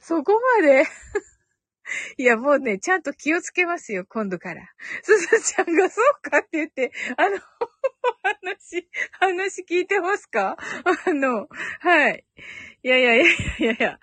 [0.00, 0.84] そこまで
[2.18, 4.62] いや、もうね、ちゃんと気をつけますよ、今度から。
[5.02, 7.38] すずちゃんがそうかって言って、あの、
[8.22, 10.56] 話、話聞いてますか？
[11.06, 11.48] あの、
[11.80, 12.24] はい。
[12.82, 13.98] いやいやいやいやいや。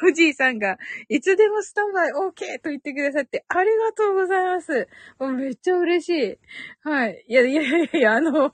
[0.00, 0.78] コジーさんが、
[1.08, 4.88] いつでもスタンバイ OK と言ってくださって、ありがとうございます。
[5.18, 6.38] もうめっちゃ嬉しい。
[6.82, 7.24] はい。
[7.26, 8.52] いやいやいやいや、あの、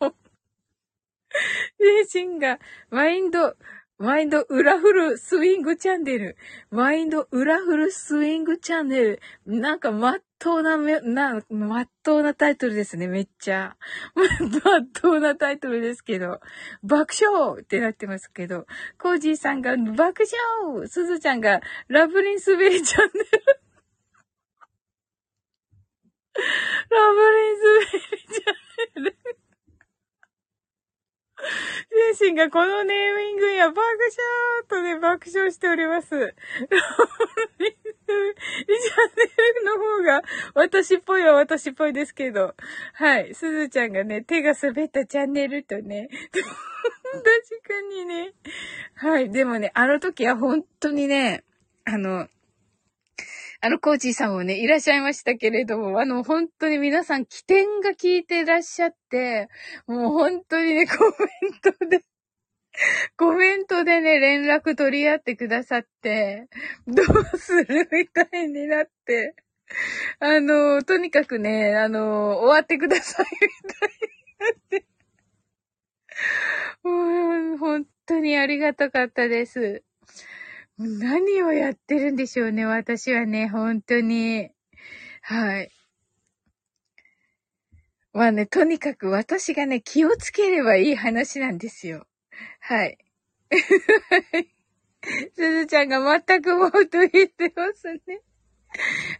[2.10, 2.58] 精神が、
[2.90, 3.54] マインド、
[3.98, 6.36] マインド裏フルスイングチャンネル。
[6.70, 9.20] マインド裏フルスイングチャンネル。
[9.46, 13.78] なんかまっとうなめ、な、まっとうなタイトルですね、めっちゃ。
[14.14, 14.26] まっ
[14.92, 16.38] とうなタイトルですけど。
[16.82, 18.66] 爆笑ってなってますけど。
[18.98, 20.24] コージーさんが爆
[20.76, 23.30] 笑すずちゃんがラブリンスベリチャンネル。
[26.90, 29.16] ラブリンスベリチャンネル。
[32.16, 33.92] 精神がこのネーミングや爆笑
[34.68, 36.34] とね、爆笑しております。
[40.56, 42.54] 私っぽいは私っぽいですけど。
[42.94, 43.34] はい。
[43.34, 46.08] すずちゃんがね、手が滑ったチャンネルとね。
[47.12, 47.22] 確
[47.66, 48.32] かにね。
[48.94, 49.30] はい。
[49.30, 51.42] でもね、あの時は本当にね、
[51.84, 52.28] あの、
[53.60, 59.48] あの、コーチーさんもね、いらっしゃいましたけれども、あの、本当に皆さん起点が聞いてらっしゃって、
[59.86, 62.04] もう本当にね、 コメントで、
[63.16, 66.46] コメントでね、連絡取り合ってくださって、
[66.86, 69.34] どうするみたいになって、
[70.20, 74.04] あの、とにかくね、あの、終わってくださいみたいに
[74.38, 74.86] なって。
[76.82, 79.82] も う、本当にありがたかったです。
[80.78, 84.50] 何をやってるんでしょうね、私はね、本当に。
[85.22, 85.70] はい。
[88.12, 92.06] まあね、とにかく私がね、気をつければいい話なんですよ。
[92.60, 92.98] はい。
[95.34, 98.22] すずちゃんが全くもうと言ってますね。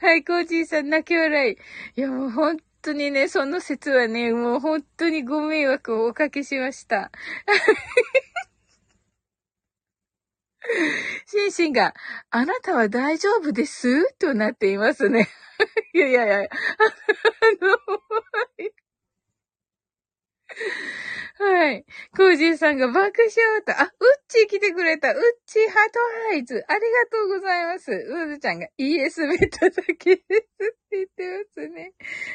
[0.01, 1.57] はい、コージーさん泣き笑い。
[1.97, 7.11] いや、もう本当にね、その説はね、もう本当にご迷惑をおかけしました。
[11.27, 11.95] シンシンが、
[12.31, 14.13] あなたは大丈夫です？
[14.15, 15.29] となっていますね。
[15.95, 16.41] いやいやいや、あ
[17.65, 17.79] の、
[21.37, 21.85] はい。
[22.17, 23.91] コージーさんが爆笑と、あ、ウッ
[24.29, 25.11] チー来てくれた。
[25.11, 26.01] ウッチーハート
[26.33, 26.65] アイズ。
[26.69, 27.91] ありがとうございます。
[27.91, 31.93] ウズちゃんが ES ベッドだけですって言ってますね。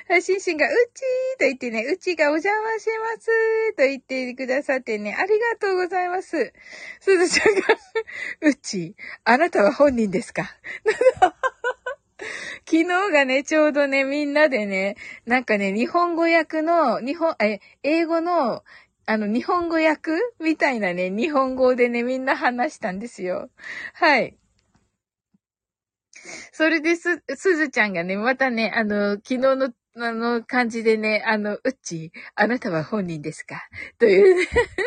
[0.09, 6.51] はい、シンシンがウッチーと言ってね、ウッチーがお邪魔しますと言ってくださってね、ありがとうございます。
[6.99, 7.61] すずちゃんが
[8.41, 10.43] ウッチー、あなたは本人ですか？
[12.69, 14.95] 昨日がね、ちょうどね、みんなでね、
[15.25, 18.63] なんかね、日本語訳の、日本、え、英語の
[19.07, 23.49] あの、日本語訳みたいなね、日本語でね、みんな話したんですよ。
[23.95, 24.37] はい。
[26.51, 33.63] それで、す、すずちゃんがね、またね、あの、昨日の、あの、感じでね、あの、うっち、あなたは本人ですか？
[33.97, 34.47] というね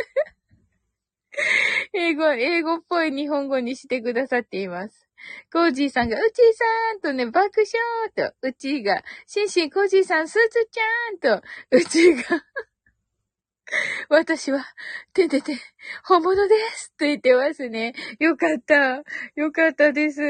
[1.95, 5.09] 英語、英語っぽい日本語にしてくださっています。
[5.53, 7.63] コージーさんが、うちーさんとね、爆
[8.17, 12.23] 笑と、うちーが、シンシンコージーさん、スーツちゃんと、うちーが
[14.09, 14.65] 私は、
[15.13, 15.57] ててて、
[16.05, 17.95] 本物ですと言ってますね。
[18.19, 19.03] よかった。
[19.35, 20.21] よかったです。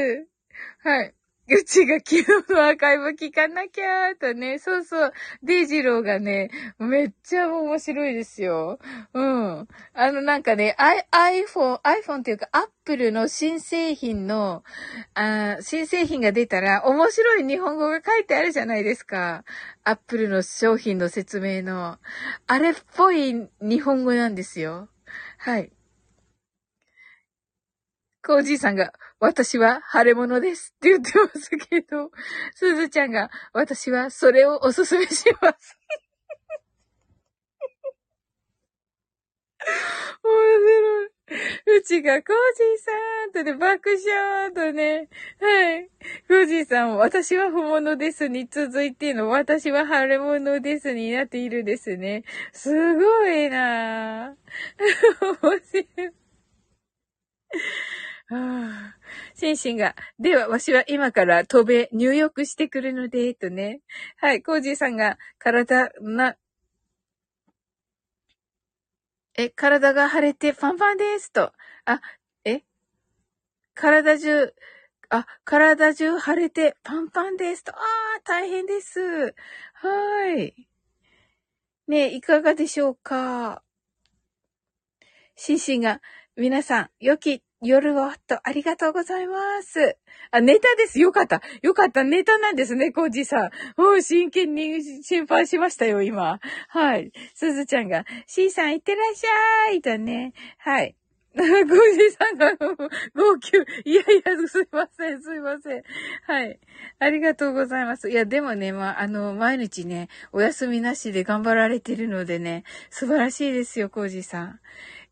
[0.79, 1.13] はい。
[1.49, 5.13] うちが昨日のアーカイブ聞かなきゃーとね、そうそう、
[5.43, 8.79] デイジローがね、めっちゃ面白いですよ。
[9.13, 9.67] うん。
[9.93, 14.63] あのなんかね、iPhone、iPhone っていうか Apple の新製品の、
[15.15, 19.43] あ新製品が出たら面白い日本語が書いてあるじゃないですか。
[19.83, 21.97] Apple の商品の説明の。
[22.47, 24.87] あれっぽい日本語なんですよ。
[25.39, 25.73] はい。
[28.25, 28.93] コージーさんが、
[29.23, 32.11] 私は腫れ物ですって言ってますけど、
[32.55, 35.77] すずちゃんが、私はそれをおすすめします。
[40.23, 41.09] 面白い。
[41.77, 42.91] うちが、コージーさ
[43.27, 45.07] んとね、爆笑とね、
[45.39, 45.89] はい。
[46.27, 52.25] コージーさん、私は不物ですに続いての、私は腫れ物ですになっているですね。
[52.51, 54.35] すごいなぁ。
[55.41, 56.13] 面白い。
[58.27, 58.95] はあ、
[59.35, 63.81] シンシンが、では、わしは今から飛べ、入浴してくるので、とね。
[64.17, 66.35] はい、コージーさんが、体、な、
[69.35, 71.51] え、体が腫れてパンパンです、と。
[71.85, 72.01] あ、
[72.45, 72.61] え？
[73.75, 74.53] 体中、
[75.09, 77.71] あ、体中腫れてパンパンですと。
[77.73, 77.75] あ
[78.17, 79.35] あ、大変です。
[79.73, 80.67] はい。
[81.87, 83.61] ねえ、いかがでしょうか？
[85.35, 86.01] シンシンが、
[86.35, 89.97] 皆さん、良き夜をと、ありがとうございます。
[90.31, 90.99] あ、ネタです。
[90.99, 91.43] よかった。
[91.61, 92.03] よかった。
[92.03, 93.51] ネタなんですね、コージさん。
[93.77, 96.39] うん、真剣に心配しましたよ、今。
[96.69, 97.11] はい。
[97.35, 100.33] すずちゃんが、シーさんいってらっしゃいとね。
[100.57, 100.95] はい。
[101.35, 103.57] ゴージさんが、号泣。
[103.85, 105.83] いやいや、すいません、すいません。
[106.27, 106.59] はい。
[106.99, 108.09] ありがとうございます。
[108.09, 114.59] いや、でもね、まあ、あの、毎日ね、お休みなしで頑張られてるのでね、素晴らしいですよ、コージさん。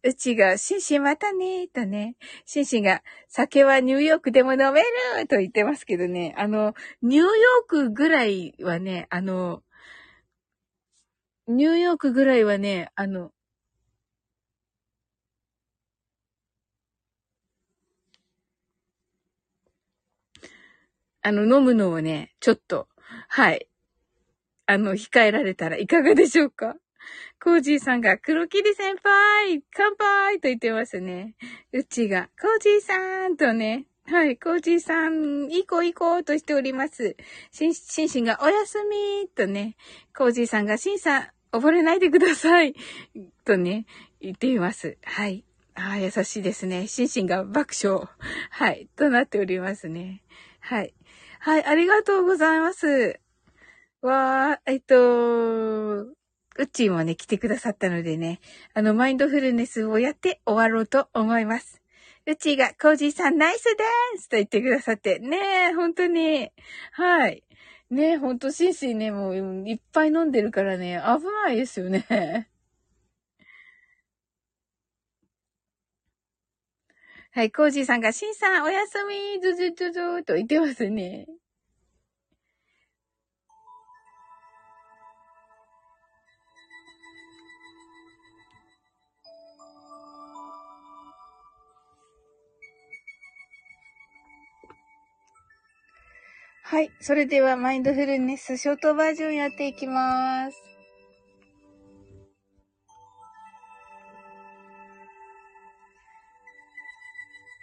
[0.04, 6.74] うちが、シンシンまたねーとね、シンシンが、酒はニューヨークでも飲めると言ってますけどね、あの、
[7.04, 9.62] ニューヨークぐらいはね、あの、
[11.48, 13.32] ニューヨークぐらいはね、あの、
[21.24, 22.88] あの、飲むのをね、ちょっと、
[23.28, 23.68] はい。
[24.68, 26.76] あの、控えられたらいかがでしょうか？
[27.44, 31.36] コージーさんが、黒霧先輩乾杯と言ってますね。
[31.72, 37.16] うちが、コージーさんとね、はい、コージーさん、行こう行こうとしております。
[37.52, 39.76] シン、シンシンがおやすみとね、
[40.16, 42.76] コージーさんが、シンさん、溺れないでください。
[43.46, 43.86] とね、
[44.20, 44.98] 言っています。
[45.04, 45.46] はい。
[45.76, 46.88] ああ、優しいですね。
[46.88, 48.08] 心身が爆笑。
[48.50, 48.88] はい。
[48.96, 50.24] となっておりますね。
[50.60, 50.94] はい。
[51.40, 53.20] はい、ありがとうございます。
[54.02, 56.14] わー、えっと、
[56.62, 58.40] うっちーもね、来てくださったのでね、
[58.76, 61.82] あの、マインドフルネスをやって終わろうと思います。
[62.28, 63.84] うちが、コージーさんナイスで
[64.20, 66.52] すと言ってくださって、ねえ、本当に。
[66.92, 67.44] はい。
[67.90, 69.36] ねえ、ほんと、シンシンね、もう、
[69.68, 72.48] いっぱい飲んでるからね、危ないですよね。
[77.34, 81.26] はい、コージーさんが、シンさん、おやすみ、ずずずずと言ってますね。
[96.72, 96.92] はい。
[97.02, 100.56] それでは、マインドフルネスショートバージョンやっていきます。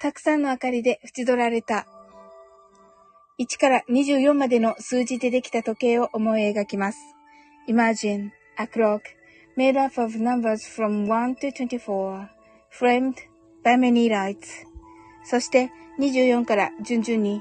[0.02, 1.86] たくさんの明かりで縁取られた
[3.40, 6.98] 1から24までの数字でできた時計を思い描きます。
[7.66, 8.28] Imagine
[8.59, 9.00] a clock
[9.56, 12.28] made up of numbers from 1 to 24
[12.78, 13.14] framed
[13.64, 14.66] by many lights
[15.24, 17.40] そして24から順々に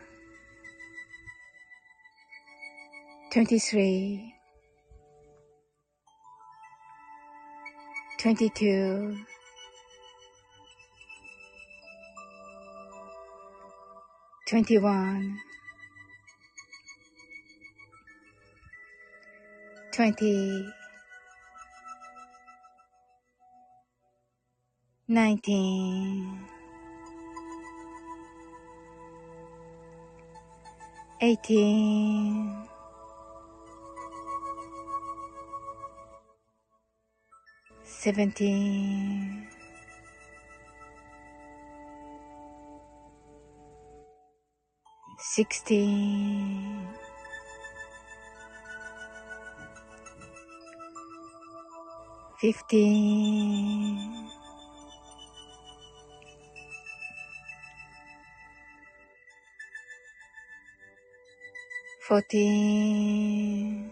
[3.31, 4.33] 23
[8.19, 9.15] 22
[14.45, 15.37] 21
[19.93, 20.73] 20
[25.07, 26.47] 19
[31.21, 32.80] 18
[38.01, 39.47] seventeen,
[45.19, 46.87] sixteen,
[52.39, 54.29] fifteen,
[62.07, 63.91] fourteen,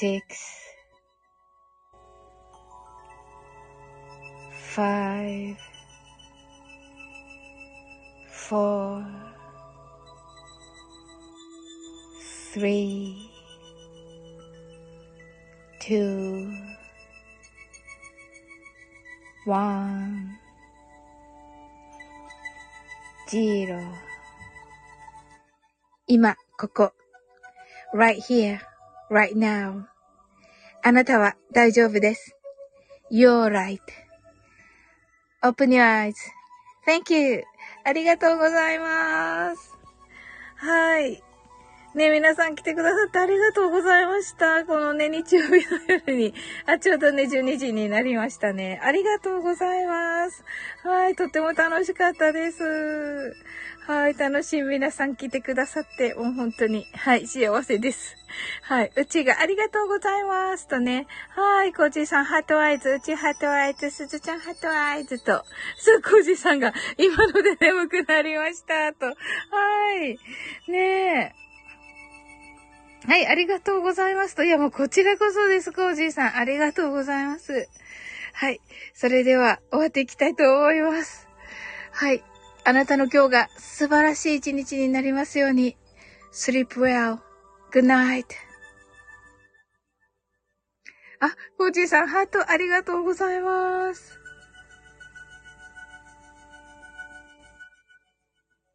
[0.00, 0.40] six,
[4.74, 5.56] five,
[8.30, 9.06] four,
[12.52, 13.30] three,
[15.80, 16.50] two,
[19.44, 20.36] one,
[23.28, 23.80] zero
[26.08, 26.92] 今、ここ。
[27.92, 28.60] right here,
[29.10, 29.88] right now.
[30.83, 32.35] あなたは大丈夫です。
[33.11, 33.51] You're
[35.43, 36.11] right.Open your
[36.87, 37.43] eyes.Thank you.
[37.83, 39.77] ありがとうございます。
[40.55, 41.21] はい。
[41.93, 44.65] ね、皆さん来てくださってありがとうございました。
[44.65, 46.33] このね、日曜日の夜に、
[46.65, 48.79] あ、ちょうどね、12時になりましたね。
[48.81, 50.43] ありがとうございます。
[50.83, 53.35] はい、とっても楽しかったです。
[53.91, 58.15] はい、楽しみ皆さん来てくださって、もう本当に、はい、幸せです。
[58.61, 65.43] はい、うちがありがとうございますとね、はい、コージーさんハートアイズ、うちハートアイズ、すずちゃんハートアイズと、
[65.77, 69.13] すコージーさんが今ので 眠くなりましたと、は
[69.97, 70.17] い、
[70.71, 71.35] ね
[73.07, 73.07] え。
[73.07, 74.45] はい、ありがとうございますと。
[74.45, 76.37] いや、もうこちらこそです、コージーさん。
[76.37, 77.67] ありがとうございます。
[78.31, 78.61] はい。
[78.93, 81.27] それでは、終わっていきたいと思います。
[81.91, 82.23] はい。
[82.63, 85.77] あなたの今日が素晴らしい一日になりますように。
[86.31, 87.19] sleep well.
[87.71, 88.25] good night.
[91.19, 94.20] あ、コーいーさん、ハートありがとうございます。